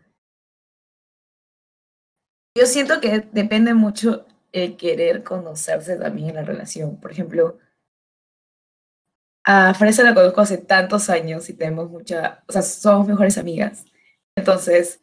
[2.57, 6.99] yo siento que depende mucho el querer conocerse también en la relación.
[6.99, 7.57] Por ejemplo,
[9.43, 13.85] a Fresa la conozco hace tantos años y tenemos mucha, o sea, somos mejores amigas.
[14.35, 15.01] Entonces,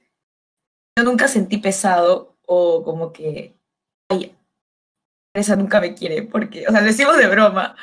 [0.96, 3.57] yo nunca sentí pesado o como que,
[4.09, 4.37] ay,
[5.35, 7.76] esa nunca me quiere, porque, o sea, decimos de broma,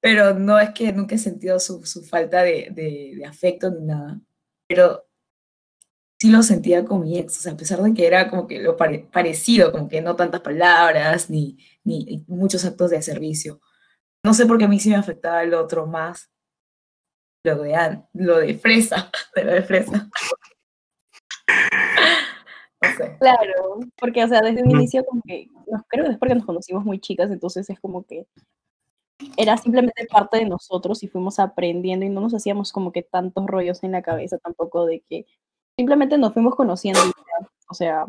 [0.00, 4.20] pero no es que nunca he sentido su, su falta de, de, afecto ni nada,
[4.68, 5.06] pero
[6.18, 8.60] sí lo sentía con mi ex, o sea, a pesar de que era como que
[8.60, 13.60] lo parecido, como que no tantas palabras ni, ni muchos actos de servicio.
[14.24, 16.30] No sé por qué a mí sí me afectaba el otro más,
[17.44, 20.08] lo de, lo de fresa, de lo de fresa.
[23.18, 25.48] Claro, porque, o sea, desde un inicio como que,
[25.88, 28.24] creo que es porque nos conocimos muy chicas, entonces es como que
[29.36, 33.46] era simplemente parte de nosotros y fuimos aprendiendo y no nos hacíamos como que tantos
[33.46, 35.26] rollos en la cabeza tampoco de que
[35.76, 37.00] simplemente nos fuimos conociendo,
[37.68, 38.06] o sea,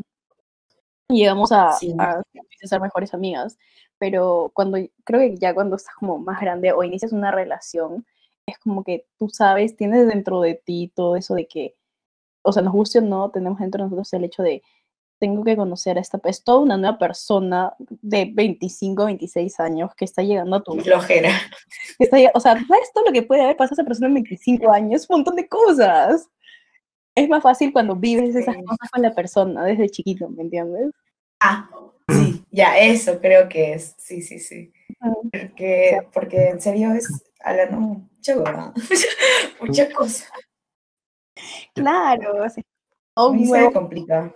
[1.10, 2.24] llegamos a, a,
[2.64, 3.58] ser mejores amigas,
[3.98, 8.06] pero cuando, creo que ya cuando estás como más grande o inicias una relación,
[8.46, 11.76] es como que tú sabes, tienes dentro de ti todo eso de que
[12.42, 14.62] o sea, nos guste o no, tenemos dentro de nosotros el hecho de
[15.20, 20.06] tengo que conocer a esta, es toda una nueva persona de 25, 26 años que
[20.06, 20.72] está llegando a tu.
[22.00, 25.06] Está, o sea, ¿sabes todo lo que puede haber pasado esa persona en 25 años?
[25.10, 26.30] Un montón de cosas.
[27.16, 30.92] Es más fácil cuando vives esas cosas con la persona desde chiquito, ¿me entiendes?
[31.40, 31.70] Ah,
[32.08, 34.72] sí, ya, eso creo que es, sí, sí, sí.
[35.32, 37.08] Porque, porque en serio es,
[37.42, 38.74] a la no, mucha
[39.62, 40.26] mucha cosa.
[41.74, 42.64] Claro, sí.
[43.46, 44.34] se complica.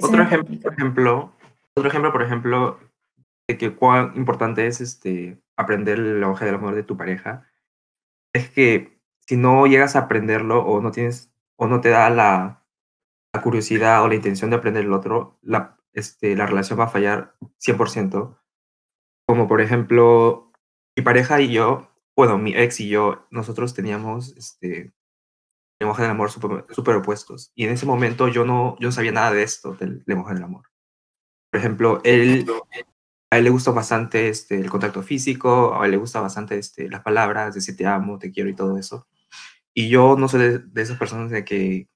[0.00, 1.32] Otro ejemplo, por ejemplo,
[1.76, 2.80] otro ejemplo, por ejemplo,
[3.48, 7.48] de que cuán importante es este, aprender el lenguaje del amor de tu pareja,
[8.32, 12.64] es que si no llegas a aprenderlo o no tienes, o no te da la,
[13.32, 16.88] la curiosidad o la intención de aprender el otro, la, este, la relación va a
[16.88, 18.38] fallar 100%.
[19.26, 20.52] Como por ejemplo,
[20.96, 24.92] mi pareja y yo, bueno, mi ex y yo, nosotros teníamos este,
[25.80, 27.52] lenguaje del amor super, opuestos.
[27.54, 30.66] Y en ese momento yo no, yo sabía nada de esto, del lenguaje del amor.
[31.50, 32.46] Por ejemplo, él,
[33.30, 36.88] a él le gusta bastante este, el contacto físico, a él le gusta bastante este,
[36.88, 39.06] las palabras, decir te amo, te quiero y todo eso.
[39.76, 41.88] Y yo no soy de, esas personas de que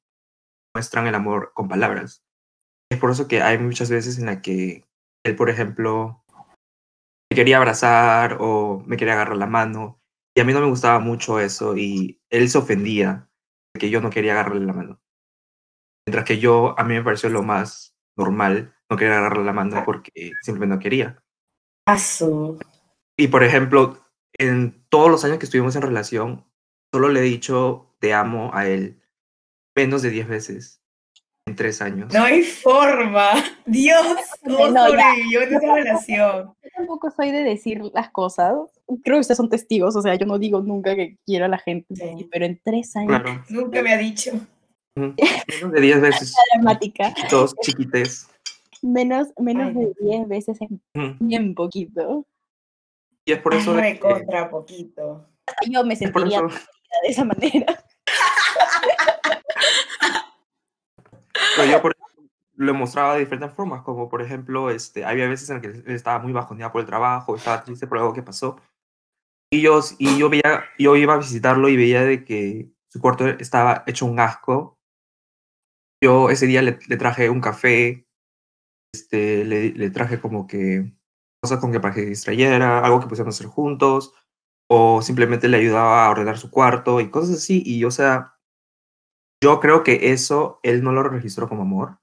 [0.75, 2.25] muestran el amor con palabras.
[2.91, 4.85] Es por eso que hay muchas veces en la que
[5.25, 6.25] él, por ejemplo,
[7.31, 10.01] me quería abrazar o me quería agarrar la mano.
[10.37, 13.29] Y a mí no me gustaba mucho eso y él se ofendía
[13.79, 15.01] que yo no quería agarrarle la mano.
[16.07, 19.83] Mientras que yo, a mí me pareció lo más normal no querer agarrarle la mano
[19.85, 21.23] porque simplemente no quería.
[21.85, 22.59] Paso.
[23.17, 23.99] Y por ejemplo,
[24.33, 26.47] en todos los años que estuvimos en relación,
[26.92, 29.01] solo le he dicho te amo a él
[29.74, 30.83] menos de 10 veces
[31.46, 32.12] en tres años.
[32.12, 33.31] No hay forma.
[33.66, 36.55] Dios, ¿cómo no, sobrevivió en esa relación?
[36.62, 38.55] Yo tampoco soy de decir las cosas.
[39.03, 41.59] Creo que ustedes son testigos, o sea, yo no digo nunca que quiero a la
[41.59, 41.87] gente,
[42.31, 43.22] pero en tres años.
[43.48, 44.33] Nunca me ha dicho.
[44.94, 46.35] Menos de 10 veces.
[46.55, 47.14] dramática.
[47.31, 48.29] Dos chiquites.
[48.83, 50.68] Menos, menos de 10 veces es
[51.20, 52.27] bien poquito.
[53.24, 53.74] Y es por eso.
[53.74, 55.27] de contra poquito.
[55.68, 56.42] Yo me sentiría
[57.03, 57.85] de esa manera.
[61.57, 61.96] Pero yo, por
[62.59, 66.18] lo mostraba de diferentes formas, como por ejemplo, este, había veces en que él estaba
[66.18, 68.61] muy bajoneado por el trabajo, estaba triste por algo que pasó.
[69.51, 73.29] Y yo, y yo, veía, yo iba a visitarlo y veía de que su cuarto
[73.29, 74.77] estaba hecho un asco.
[76.03, 78.07] Yo ese día le, traje un café,
[78.92, 80.92] este, le, le, traje como que
[81.40, 84.14] cosas con que para que distrayera, algo que pusiéramos hacer juntos.
[84.70, 87.62] O simplemente le ayudaba a ordenar su cuarto y cosas así.
[87.64, 88.35] Y, o sea,
[89.42, 91.98] yo creo que eso él no lo registró como amor,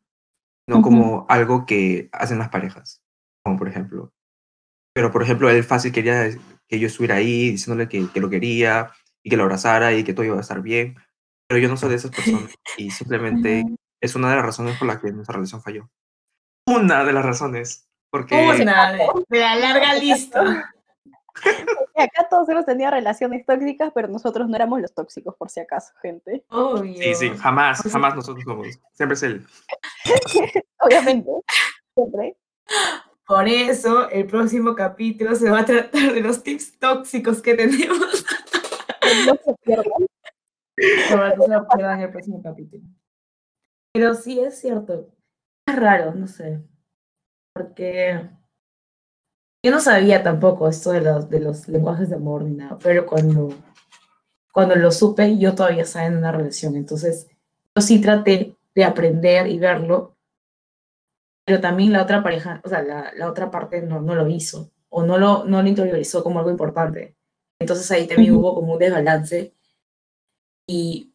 [0.67, 3.03] no como algo que hacen las parejas,
[3.43, 4.11] como por ejemplo.
[4.93, 6.29] Pero, por ejemplo, él fácil quería
[6.67, 8.91] que yo estuviera ahí diciéndole que, que lo quería
[9.23, 10.95] y que lo abrazara y que todo iba a estar bien.
[11.47, 13.63] Pero yo no soy de esas personas y simplemente
[14.01, 15.89] es una de las razones por las que nuestra relación falló.
[16.67, 17.87] Una de las razones.
[18.09, 18.35] Porque...
[18.35, 20.71] Una de, de la larga lista.
[21.95, 25.93] Acá todos hemos tenido relaciones tóxicas, pero nosotros no éramos los tóxicos, por si acaso,
[26.01, 26.43] gente.
[26.49, 27.01] Obvio.
[27.01, 28.67] Sí, sí, jamás, jamás nosotros somos.
[28.93, 29.45] Siempre es él.
[30.79, 31.31] Obviamente,
[31.93, 32.37] siempre.
[33.27, 38.25] Por eso, el próximo capítulo se va a tratar de los tips tóxicos que tenemos.
[39.25, 39.85] No se pierdan.
[40.77, 42.83] No, se pierdan el próximo capítulo.
[43.93, 45.09] Pero sí es cierto.
[45.65, 46.61] Es raro, no sé.
[47.53, 48.29] Porque
[49.65, 53.05] yo no sabía tampoco esto de los, de los lenguajes de amor ni nada, pero
[53.05, 53.49] cuando,
[54.51, 56.75] cuando lo supe, yo todavía estaba en una relación.
[56.75, 57.27] Entonces,
[57.75, 60.15] yo sí traté de aprender y verlo,
[61.45, 64.71] pero también la otra pareja, o sea, la, la otra parte no, no lo hizo
[64.89, 67.15] o no lo, no lo interiorizó como algo importante.
[67.59, 69.53] Entonces ahí también hubo como un desbalance
[70.67, 71.13] y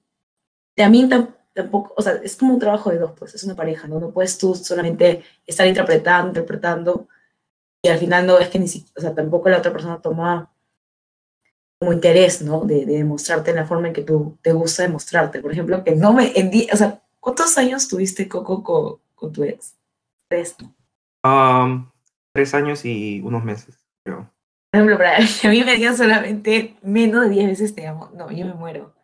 [0.77, 3.89] también tam- tampoco, o sea, es como un trabajo de dos, pues es una pareja,
[3.89, 4.01] ¿no?
[4.01, 7.09] No puedes tú solamente estar interpretando, interpretando
[7.83, 10.53] y al final no es que ni siquiera, o sea, tampoco la otra persona toma
[11.79, 12.61] como interés, ¿no?
[12.65, 15.41] De, de demostrarte en la forma en que tú te gusta demostrarte.
[15.41, 19.45] Por ejemplo, que no me, en o sea, ¿cuántos años tuviste, Coco, con, con tu
[19.45, 19.77] ex?
[20.29, 20.57] Tres.
[21.25, 21.91] Um,
[22.33, 24.31] tres años y unos meses, creo.
[24.71, 28.11] Por ejemplo, para que a mí me digan solamente menos de 10 veces te amo.
[28.15, 28.95] No, yo me muero.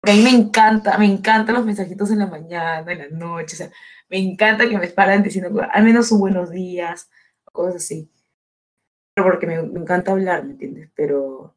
[0.00, 3.54] Porque a mí me encanta, me encantan los mensajitos en la mañana, en la noche.
[3.54, 3.70] O sea,
[4.08, 7.10] me encanta que me paran diciendo al menos un buenos días,
[7.60, 8.10] cosas así.
[9.14, 10.90] Pero porque me, me encanta hablar, ¿me entiendes?
[10.94, 11.54] Pero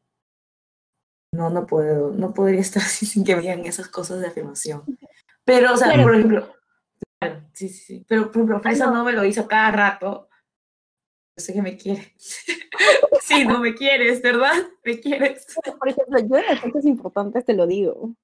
[1.33, 4.83] no, no puedo, no podría estar así sin que me digan esas cosas de afirmación.
[5.43, 6.55] Pero, o sea, por ejemplo,
[7.19, 8.05] claro, sí, sí, sí.
[8.07, 8.93] Pero, por ejemplo, Fresa no.
[8.93, 10.29] no me lo hizo cada rato.
[11.35, 12.13] Yo sé que me quiere.
[13.21, 14.53] sí, no me quieres, ¿verdad?
[14.85, 15.47] Me quieres.
[15.77, 18.15] Por ejemplo, yo en las fechas importantes te lo digo.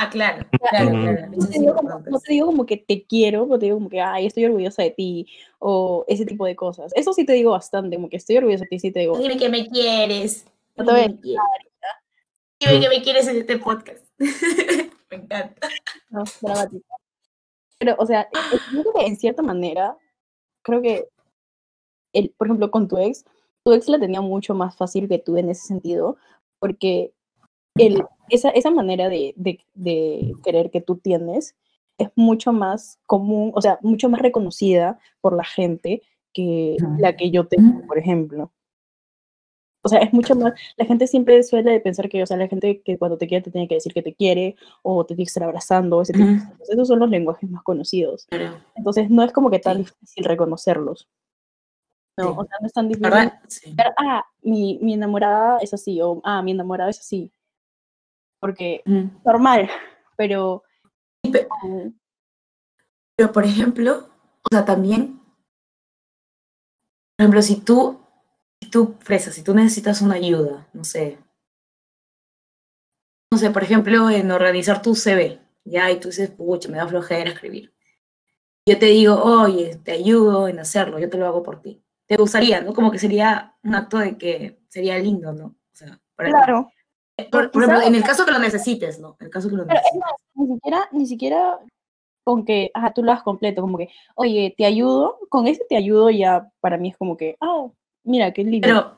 [0.00, 1.26] Ah, claro, claro, claro.
[1.32, 2.10] No te, digo como, importante.
[2.12, 4.84] no te digo como que te quiero, no te digo como que, ay, estoy orgullosa
[4.84, 5.26] de ti,
[5.58, 6.92] o ese tipo de cosas.
[6.94, 9.18] Eso sí te digo bastante, como que estoy orgullosa de ti, sí te digo.
[9.18, 10.46] Dime que me quieres.
[10.76, 11.42] No Dime te que me quieres.
[12.60, 14.06] Dime que me quieres en este podcast.
[15.10, 15.68] me encanta.
[16.10, 16.22] No.
[17.80, 18.28] Pero, o sea,
[18.72, 19.96] yo creo que en cierta manera,
[20.62, 21.08] creo que,
[22.12, 23.24] el, por ejemplo, con tu ex,
[23.64, 26.18] tu ex la tenía mucho más fácil que tú en ese sentido,
[26.60, 27.12] porque
[27.78, 31.56] el, esa, esa manera de, de, de querer que tú tienes
[31.98, 37.30] es mucho más común, o sea, mucho más reconocida por la gente que la que
[37.30, 38.52] yo tengo, por ejemplo.
[39.82, 42.82] O sea, es mucho más, la gente siempre suele pensar que, o sea, la gente
[42.82, 45.30] que cuando te quiere te tiene que decir que te quiere o te tiene que
[45.30, 46.68] estar abrazando, ese tipo de cosas.
[46.68, 48.26] Esos son los lenguajes más conocidos.
[48.74, 51.08] Entonces, no es como que tan difícil reconocerlos.
[52.16, 53.32] No, o sea, no es tan difícil.
[53.46, 53.76] Sí.
[53.96, 57.32] ah, mi, mi enamorada es así, o ah, mi enamorado es así.
[58.40, 59.10] Porque Ujú.
[59.24, 59.68] normal,
[60.16, 60.62] pero.
[63.16, 64.08] Pero, por ejemplo,
[64.42, 65.20] o sea, también,
[67.16, 68.00] por ejemplo, si tú,
[68.60, 71.18] si tú, Fresa, si tú necesitas una ayuda, no sé,
[73.30, 76.88] no sé, por ejemplo, en organizar tu CV, ya, y tú dices, pucha, me da
[76.88, 77.74] flojera escribir.
[78.66, 81.82] Yo te digo, oye, te ayudo en hacerlo, yo te lo hago por ti.
[82.06, 82.72] Te gustaría, ¿no?
[82.74, 85.46] Como que sería un acto de que sería lindo, ¿no?
[85.46, 86.34] O sea, para ti.
[86.34, 86.70] claro.
[87.30, 89.16] Por, por quizá- ejemplo, en el caso que lo necesites, ¿no?
[89.20, 90.00] En el caso que lo Pero es necesites.
[90.00, 91.58] más, ni siquiera, ni siquiera
[92.24, 95.76] con que, ajá, tú lo hagas completo, como que, oye, te ayudo, con ese te
[95.76, 97.66] ayudo ya para mí es como que, ah,
[98.04, 98.66] mira, qué lindo.
[98.68, 98.94] Pero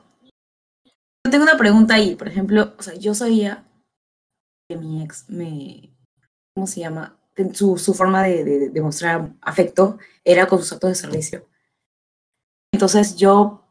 [1.25, 3.63] yo tengo una pregunta ahí, por ejemplo, o sea, yo sabía
[4.69, 5.95] que mi ex me,
[6.53, 7.17] ¿cómo se llama?
[7.53, 11.47] Su, su forma de, de, de mostrar afecto era con sus actos de servicio.
[12.73, 13.63] Entonces yo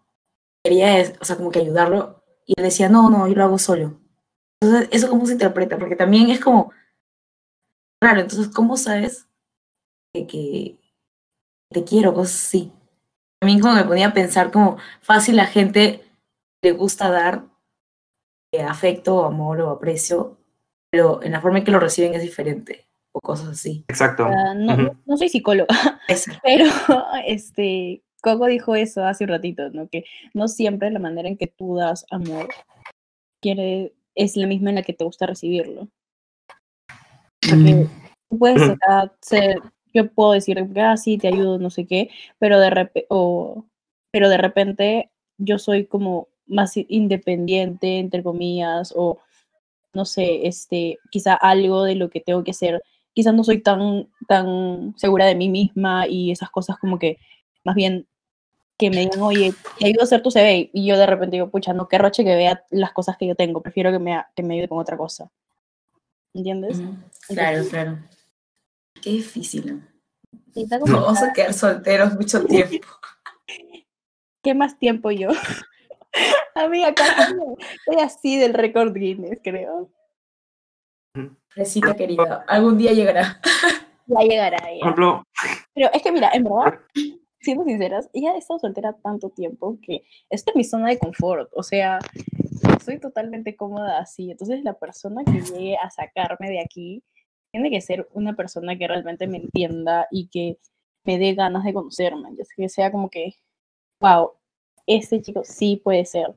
[0.64, 3.58] quería, es- o sea, como que ayudarlo y él decía, no, no, yo lo hago
[3.58, 4.00] solo.
[4.60, 5.78] Entonces, ¿eso cómo se interpreta?
[5.78, 6.72] Porque también es como
[8.02, 9.26] raro, entonces, ¿cómo sabes
[10.12, 10.78] que, que
[11.70, 12.14] te quiero?
[12.14, 12.72] Cosas así.
[13.40, 16.04] También como me ponía a pensar como fácil la gente
[16.62, 17.44] le gusta dar
[18.52, 20.36] eh, afecto, amor o aprecio,
[20.90, 23.84] pero en la forma en que lo reciben es diferente, o cosas así.
[23.88, 24.24] Exacto.
[24.26, 26.32] Ah, no, soy psicóloga, Eso.
[26.42, 26.66] pero
[27.26, 29.88] este, Coco dijo eso hace un ratito, ¿no?
[29.88, 30.04] Que
[30.34, 32.48] no siempre la manera en que tú das amor
[33.40, 35.88] quiere, es la misma en la que te gusta recibirlo.
[37.40, 37.88] Porque
[38.28, 39.60] tú puedes acá ser,
[39.92, 43.64] yo puedo decir, ah, sí, te ayudo, no sé qué, pero de repente, o,
[44.10, 49.18] pero de repente yo soy como más independiente, entre comillas, o
[49.94, 52.82] no sé, este, quizá algo de lo que tengo que ser,
[53.12, 57.18] quizás no soy tan, tan segura de mí misma y esas cosas como que
[57.64, 58.06] más bien
[58.80, 61.50] que me digan, oye, te ayudo a hacer tu CV y yo de repente digo,
[61.50, 64.42] pucha, no, qué roche que vea las cosas que yo tengo, prefiero que me, que
[64.42, 65.30] me ayude con otra cosa.
[66.32, 66.80] ¿Entiendes?
[67.28, 67.98] claro, claro.
[69.02, 69.82] Qué difícil.
[70.54, 70.80] ¿no?
[70.86, 72.88] vamos a quedar solteros mucho tiempo.
[74.42, 75.28] ¿Qué más tiempo yo?
[76.54, 77.04] Amiga, acá
[77.84, 79.90] estoy así del récord Guinness, creo.
[81.48, 83.42] Fresita querida, algún día llegará.
[84.06, 85.22] Ya llegará, ya.
[85.74, 86.80] Pero es que mira, en verdad,
[87.40, 91.50] siendo sinceras, ella ha estado soltera tanto tiempo que esta es mi zona de confort.
[91.54, 91.98] O sea,
[92.84, 94.30] soy totalmente cómoda así.
[94.30, 97.02] Entonces, la persona que llegue a sacarme de aquí
[97.50, 100.58] tiene que ser una persona que realmente me entienda y que
[101.04, 102.30] me dé ganas de conocerme.
[102.36, 103.34] Ya que sea como que,
[104.00, 104.32] wow,
[104.86, 106.34] este chico sí puede ser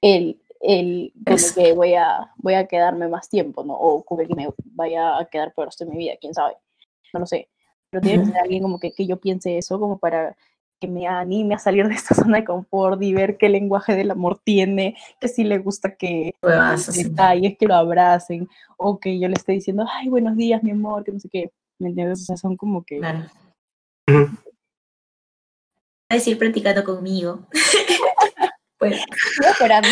[0.00, 3.74] el, el con el que voy a, voy a quedarme más tiempo, ¿no?
[3.74, 6.34] O con el que me vaya a quedar por el resto de mi vida, quién
[6.34, 6.56] sabe.
[7.12, 7.48] No lo sé.
[7.94, 10.36] Pero tiene que ser alguien como que, que yo piense eso, como para
[10.80, 14.10] que me anime a salir de esta zona de confort y ver qué lenguaje del
[14.10, 16.34] amor tiene, que si le gusta que
[16.94, 21.04] detalles, que lo abracen, o que yo le esté diciendo, ay, buenos días, mi amor,
[21.04, 21.52] que no sé qué.
[21.78, 22.22] ¿Me entiendes?
[22.22, 23.00] O sea, son como que
[26.08, 27.46] a decir practicando conmigo.
[28.78, 29.88] pues estoy esperando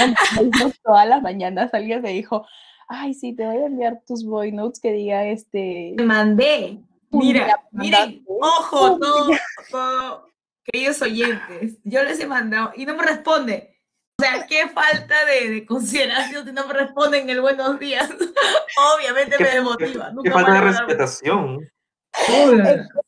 [0.82, 1.72] todas las mañanas.
[1.72, 2.46] Alguien me dijo,
[2.88, 5.94] ay, sí, te voy a enviar tus voice notes que diga este.
[5.96, 6.78] Te mandé.
[7.12, 10.26] Mira, miren, ojo, no,
[10.64, 13.78] queridos oyentes, yo les he mandado y no me responde.
[14.18, 18.08] O sea, qué falta de, consideración si no me responden el buenos días.
[18.96, 20.12] Obviamente me demotiva.
[20.22, 21.68] qué falta de respetación.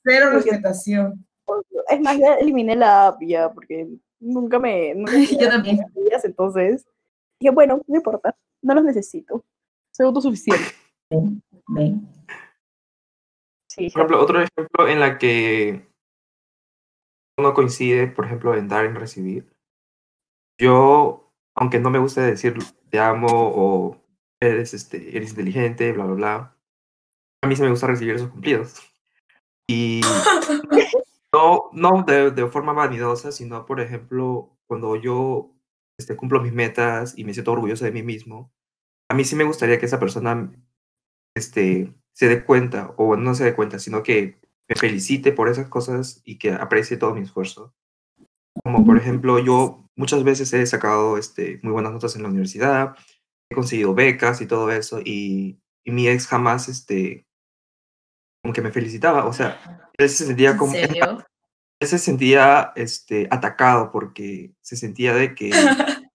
[0.02, 1.26] cero respetación.
[1.88, 3.86] Es más, ya eliminé la app ya, porque
[4.18, 4.94] nunca me...
[4.94, 5.80] Nunca Yo también.
[6.24, 6.86] Entonces,
[7.38, 9.44] dije, bueno, no importa, no los necesito.
[9.92, 10.64] Soy autosuficiente.
[13.74, 15.84] Sí, por ejemplo, otro ejemplo en la que
[17.36, 19.52] uno coincide, por ejemplo, en dar y en recibir.
[20.60, 22.56] Yo, aunque no me guste decir
[22.88, 24.00] te amo o
[24.40, 26.56] eres, este, eres inteligente, bla, bla, bla,
[27.42, 28.80] a mí se me gusta recibir esos cumplidos.
[29.68, 30.02] Y
[31.32, 35.50] No, no de, de, forma vanidosa, sino, por ejemplo, cuando yo
[35.98, 38.52] este, cumplo mis metas y me siento orgulloso de mí mismo,
[39.10, 40.52] a mí sí me gustaría que esa persona
[41.36, 44.38] este, se dé cuenta, o no se dé cuenta, sino que
[44.68, 47.74] me felicite por esas cosas y que aprecie todo mi esfuerzo.
[48.62, 52.96] Como por ejemplo, yo muchas veces he sacado este, muy buenas notas en la universidad,
[53.50, 57.26] he conseguido becas y todo eso, y, y mi ex jamás este,
[58.42, 60.74] como que me felicitaba, o sea, él se sentía como...
[61.80, 65.50] Él se sentía este, atacado porque se sentía de que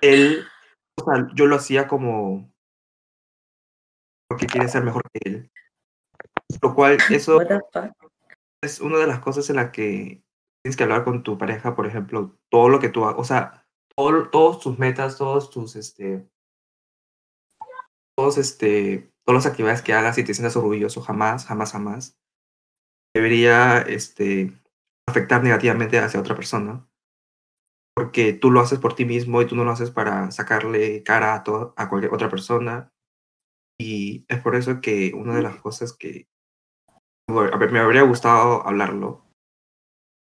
[0.00, 0.44] él,
[0.96, 2.51] o sea, yo lo hacía como
[4.32, 5.50] porque quiere ser mejor que él.
[6.62, 7.38] Lo cual, eso
[8.62, 10.22] es una de las cosas en las que
[10.62, 13.66] tienes que hablar con tu pareja, por ejemplo, todo lo que tú hagas, o sea,
[13.94, 16.26] todo, todos tus metas, todos tus, este,
[18.16, 22.18] todos, este, todas las actividades que hagas y te sientas orgulloso, jamás, jamás, jamás,
[23.14, 24.58] debería, este,
[25.06, 26.88] afectar negativamente hacia otra persona.
[27.94, 31.34] Porque tú lo haces por ti mismo y tú no lo haces para sacarle cara
[31.34, 31.42] a,
[31.76, 32.91] a cualquier otra persona.
[33.82, 36.28] Y es por eso que una de las cosas que
[37.28, 39.24] a ver, me habría gustado hablarlo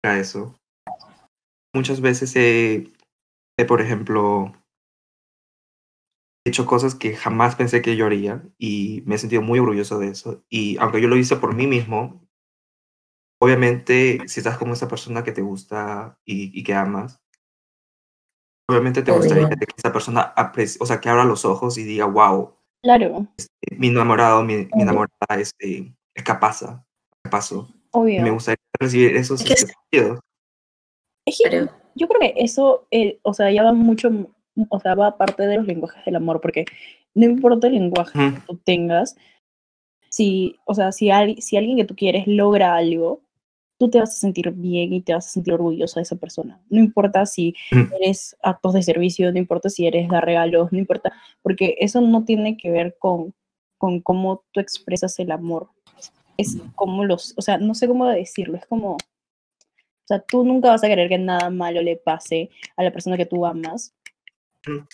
[0.04, 0.54] era eso.
[1.74, 2.92] Muchas veces he,
[3.58, 4.52] he, por ejemplo,
[6.46, 10.08] hecho cosas que jamás pensé que yo haría y me he sentido muy orgulloso de
[10.08, 10.44] eso.
[10.48, 12.26] Y aunque yo lo hice por mí mismo,
[13.42, 17.20] obviamente, si estás con esa persona que te gusta y, que amas,
[18.68, 22.06] obviamente te gustaría que esa persona aprecie, o sea, que abra los ojos y diga,
[22.06, 23.26] wow, claro.
[23.36, 26.62] Este, mi enamorado, mi, enamorada este, es capaz,
[27.22, 27.52] capaz.
[27.92, 28.22] Obvio.
[28.22, 30.20] me gustaría recibir esos es sentidos.
[31.94, 34.10] yo creo que eso, eh, o sea, ya va mucho,
[34.68, 36.64] o sea, va aparte de los lenguajes del amor, porque
[37.14, 39.16] no importa el lenguaje que tú tengas,
[40.08, 41.10] si, o sea, si,
[41.40, 43.22] si alguien que tú quieres logra algo,
[43.80, 46.60] tú te vas a sentir bien y te vas a sentir orgulloso de esa persona.
[46.68, 47.56] No importa si
[47.98, 52.26] eres actos de servicio, no importa si eres dar regalos, no importa, porque eso no
[52.26, 53.34] tiene que ver con,
[53.78, 55.70] con cómo tú expresas el amor.
[56.36, 60.68] Es como los, o sea, no sé cómo decirlo, es como, o sea, tú nunca
[60.68, 63.94] vas a querer que nada malo le pase a la persona que tú amas.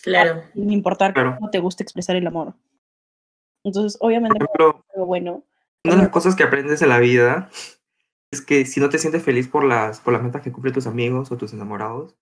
[0.01, 0.45] Claro.
[0.55, 2.55] No importa cómo te gusta expresar el amor.
[3.64, 5.43] Entonces, obviamente, algo bueno.
[5.84, 7.51] Una de las cosas que aprendes en la vida
[8.37, 10.87] es que si no te sientes feliz por las, por las metas que cumplen tus
[10.87, 12.16] amigos o tus enamorados,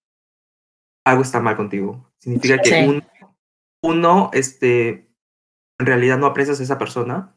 [1.04, 2.10] algo está mal contigo.
[2.18, 3.02] Significa que uno,
[3.82, 5.10] uno, este,
[5.78, 7.36] en realidad no aprecias a esa persona.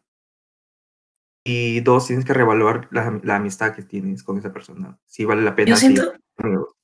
[1.45, 4.99] Y dos, tienes que reevaluar la, la amistad que tienes con esa persona.
[5.05, 5.69] Si vale la pena.
[5.69, 6.13] Yo siento,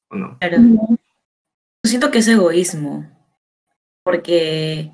[0.09, 0.37] o no.
[0.41, 3.09] Yo siento que es egoísmo.
[4.03, 4.93] Porque.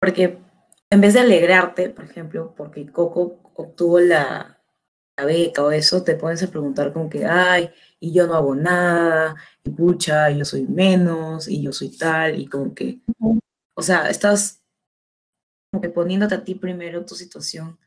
[0.00, 0.38] Porque
[0.90, 4.60] en vez de alegrarte, por ejemplo, porque Coco obtuvo la,
[5.16, 8.54] la beca o eso, te pones a preguntar como que, ay, y yo no hago
[8.54, 13.00] nada, y pucha, yo soy menos, y yo soy tal, y como que,
[13.76, 14.62] o sea, estás
[15.70, 17.78] como que poniéndote a ti primero tu situación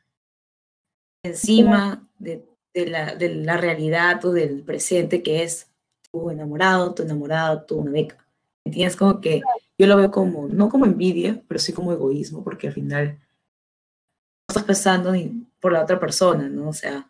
[1.23, 5.69] encima de, de, la, de la realidad o del presente que es
[6.11, 8.25] tu enamorado, tu enamorado, tu una beca.
[8.65, 9.41] Y tienes como que,
[9.77, 14.49] yo lo veo como, no como envidia, pero sí como egoísmo, porque al final no
[14.49, 16.69] estás pensando ni por la otra persona, ¿no?
[16.69, 17.09] O sea,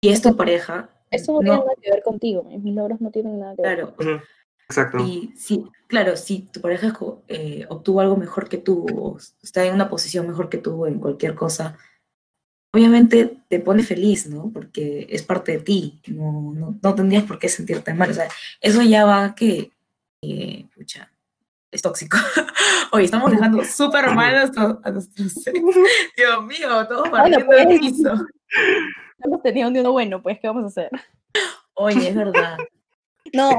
[0.00, 0.90] y es tu pareja.
[1.10, 3.76] Eso no, tiene nada que ver contigo, mis logros no tienen nada que ver.
[3.76, 4.22] Claro.
[4.68, 4.98] Exacto.
[4.98, 6.92] Y sí, claro, si tu pareja
[7.28, 10.98] eh, obtuvo algo mejor que tú, o está en una posición mejor que tú en
[10.98, 11.78] cualquier cosa,
[12.72, 14.50] obviamente te pone feliz, ¿no?
[14.52, 18.10] Porque es parte de ti, no, no, no tendrías por qué sentirte mal.
[18.10, 18.28] O sea,
[18.60, 19.70] eso ya va que,
[20.22, 21.10] eh, pucha,
[21.76, 22.18] es tóxico.
[22.92, 25.34] Oye, estamos dejando súper mal a nuestros, a nuestros
[26.16, 28.14] Dios mío, todos partiendo bueno, pues, piso.
[28.14, 30.90] No hemos tenido ni uno bueno, pues, ¿qué vamos a hacer?
[31.74, 32.56] Oye, es verdad.
[33.32, 33.50] No,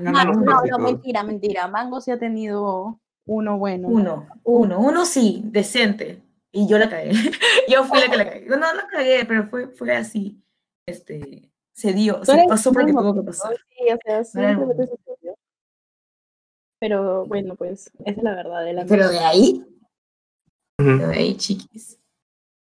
[0.00, 1.68] no, no, no, mentira, mentira.
[1.68, 3.88] Mango sí ha tenido uno bueno.
[3.88, 6.22] Uno, uno, uno sí, decente.
[6.52, 7.12] Y yo la cagué.
[7.68, 8.46] yo fui la que la cagué.
[8.46, 10.42] No, no la cagué, pero fue, fue así.
[10.86, 13.56] Este, se dio, se pasó porque tuvo que pasar.
[13.68, 14.96] Sí, o sea, simplemente se
[16.78, 19.64] Pero bueno, pues, esa es la verdad de la Pero de ahí,
[20.78, 21.98] de ahí, chiquis.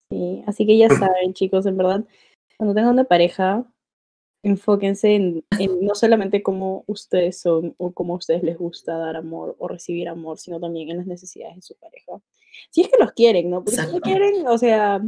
[0.10, 2.04] Sí, así que ya saben, chicos, en verdad,
[2.58, 3.66] cuando tengan una pareja,
[4.44, 5.46] enfóquense en,
[5.82, 10.10] no solamente cómo ustedes son o cómo a ustedes les gusta dar amor o recibir
[10.10, 12.20] amor, sino también en las necesidades de su pareja.
[12.72, 13.64] Si es que los quieren, ¿no?
[13.64, 15.02] Porque si no quieren, o sea,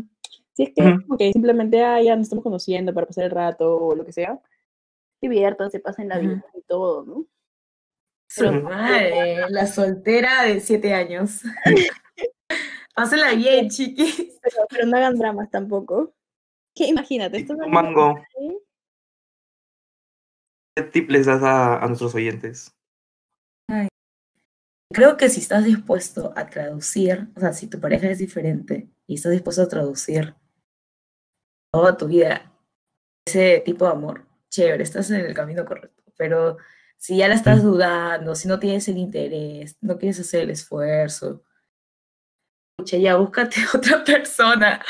[0.54, 4.06] si es que simplemente ah, ya nos estamos conociendo para pasar el rato o lo
[4.06, 4.40] que sea,
[5.20, 7.26] diviértanse, pasen la vida y todo, ¿no?
[8.36, 11.42] Pero, madre, la soltera de siete años.
[12.96, 14.40] Pásenla bien, chiquis.
[14.42, 16.14] Pero, pero, no hagan dramas tampoco.
[16.76, 18.16] Que imagínate, esto es mango.
[20.76, 22.76] ¿Qué tip les das a, nuestros oyentes?
[24.92, 29.16] Creo que si estás dispuesto a traducir, o sea, si tu pareja es diferente y
[29.16, 30.36] estás dispuesto a traducir
[31.72, 32.52] toda tu vida
[33.26, 36.04] ese tipo de amor, chévere, estás en el camino correcto.
[36.16, 36.58] Pero
[37.04, 41.44] si ya la estás dudando, si no tienes el interés, no quieres hacer el esfuerzo,
[42.86, 44.82] ya búscate otra persona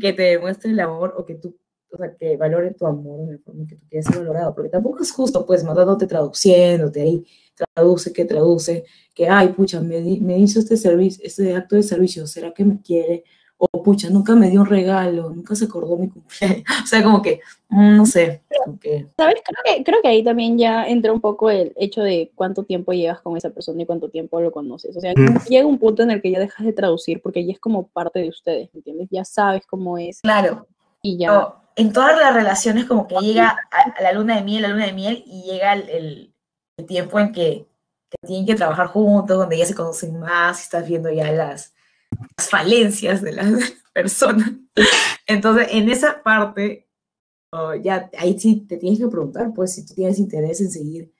[0.00, 1.58] que te demuestre el amor o que tú
[1.90, 4.68] o sea, que valore tu amor en la forma que tú quieres ser valorado, porque
[4.68, 7.26] tampoco es justo, pues, matándote traduciéndote ahí,
[7.74, 12.26] traduce, que traduce, que, ay, pucha, me, me hizo este servicio, este acto de servicio,
[12.28, 13.24] ¿será que me quiere?
[13.58, 17.20] O, pucha, nunca me dio un regalo, nunca se acordó mi cumpleaños, o sea, como
[17.20, 18.40] que, mm, no sé.
[18.80, 19.06] que...
[19.16, 19.42] ¿Sabes?
[19.44, 22.92] Creo que, creo que ahí también ya entra un poco el hecho de cuánto tiempo
[22.92, 25.12] llevas con esa persona y cuánto tiempo lo conoces, o sea,
[25.48, 28.20] llega un punto en el que ya dejas de traducir porque ya es como parte
[28.20, 29.08] de ustedes, ¿me entiendes?
[29.10, 30.20] Ya sabes cómo es.
[30.20, 30.66] Claro.
[31.02, 34.68] Y ya en todas las relaciones como que llega a, la luna de miel, la
[34.68, 36.34] luna de miel, y llega el,
[36.88, 37.68] tiempo en que,
[38.26, 41.74] tienen que trabajar juntos, donde ya se conocen más, y estás viendo ya las,
[42.36, 43.48] falencias de las
[43.92, 44.52] personas.
[45.26, 46.88] Entonces, en esa parte,
[47.52, 51.12] oh, ya ahí sí te tienes que preguntar, pues, si tú tienes interés en seguir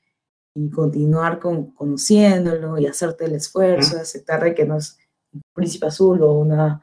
[0.55, 4.99] y continuar con, conociéndolo y hacerte el esfuerzo, de aceptar que no es
[5.33, 6.81] un príncipe azul o una,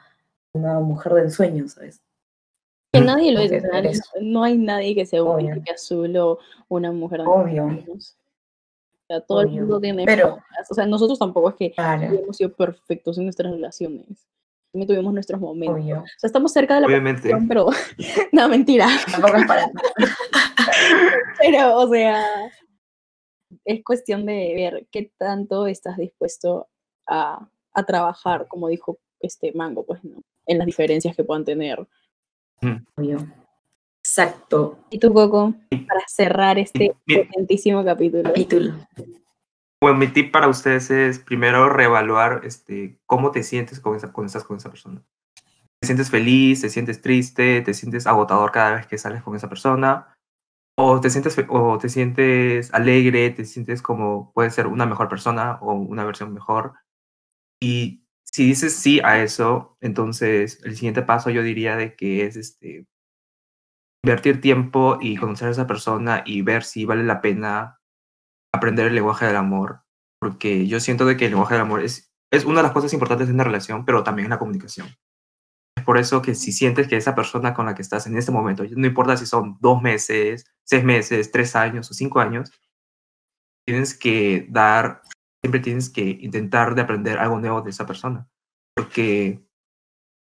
[0.53, 2.01] una mujer de ensueño, ¿sabes?
[2.93, 6.39] Que nadie lo es, no hay nadie que sea un príncipe azul o
[6.69, 7.67] una mujer Obvio.
[9.07, 10.39] O sea, todo el mundo tiene pero,
[10.69, 14.27] O sea, nosotros tampoco es que hemos sido perfectos en nuestras relaciones.
[14.71, 15.79] También tuvimos nuestros momentos.
[15.79, 17.31] O sea, estamos cerca de la Obviamente.
[17.47, 17.67] pero
[18.31, 18.87] no, mentira.
[19.11, 19.71] Tampoco es para
[21.39, 22.25] Pero, o sea,
[23.63, 26.67] es cuestión de ver qué tanto estás dispuesto
[27.07, 30.21] a, a trabajar, como dijo este Mango, pues, ¿no?
[30.47, 31.87] En las diferencias que puedan tener
[34.17, 34.79] Exacto.
[34.89, 38.23] ¿Y tú, Coco, para cerrar este potentísimo capítulo?
[38.23, 38.73] capítulo?
[39.81, 44.29] Bueno, mi tip para ustedes es primero reevaluar este, cómo te sientes con esa, con,
[44.29, 45.03] con esa persona.
[45.81, 46.61] ¿Te sientes feliz?
[46.61, 47.59] ¿Te sientes triste?
[47.59, 50.15] ¿Te sientes agotador cada vez que sales con esa persona?
[50.77, 53.31] ¿O te sientes, o te sientes alegre?
[53.31, 56.75] ¿Te sientes como puede ser una mejor persona o una versión mejor?
[57.61, 62.37] Y si dices sí a eso, entonces el siguiente paso yo diría de que es
[62.37, 62.87] este
[64.05, 67.81] invertir tiempo y conocer a esa persona y ver si vale la pena
[68.53, 69.81] aprender el lenguaje del amor,
[70.21, 72.93] porque yo siento de que el lenguaje del amor es, es una de las cosas
[72.93, 74.87] importantes en una relación, pero también en la comunicación.
[75.75, 78.31] Es por eso que si sientes que esa persona con la que estás en este
[78.31, 82.51] momento, no importa si son dos meses, seis meses, tres años o cinco años,
[83.65, 85.01] tienes que dar,
[85.43, 88.29] siempre tienes que intentar de aprender algo nuevo de esa persona,
[88.75, 89.44] porque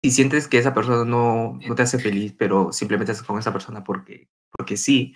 [0.04, 3.54] si sientes que esa persona no, no te hace feliz, pero simplemente estás con esa
[3.54, 5.16] persona porque, porque sí,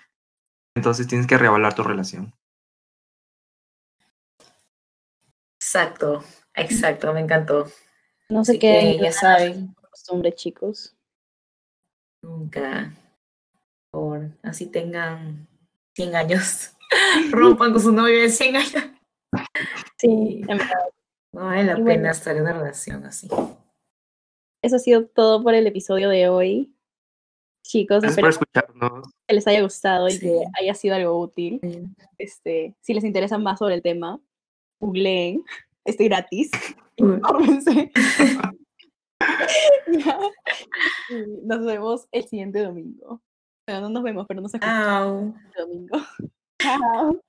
[0.75, 2.33] entonces tienes que reavaluar tu relación.
[5.59, 6.23] Exacto,
[6.53, 7.67] exacto, me encantó.
[8.29, 9.75] No sé qué, ya saben.
[9.91, 10.95] Costumbre, chicos.
[12.23, 12.93] Nunca.
[13.91, 15.49] Por así tengan
[15.95, 16.71] 100 años.
[17.31, 18.83] Rompan con su novio de 100 años.
[19.97, 20.88] Sí, en verdad.
[21.33, 23.27] No vale la pena estar en una relación así.
[24.61, 26.73] Eso ha sido todo por el episodio de hoy.
[27.63, 29.09] Chicos, espero escucharnos.
[29.27, 31.59] que les haya gustado y que haya sido algo útil.
[32.17, 34.21] Este, si les interesa más sobre el tema,
[34.79, 35.43] googleen,
[35.83, 36.49] estoy gratis,
[36.95, 37.91] infórmense.
[41.43, 43.21] nos vemos el siguiente domingo.
[43.65, 45.97] Pero no nos vemos, pero nos escuchamos el domingo.
[46.61, 47.19] Chao.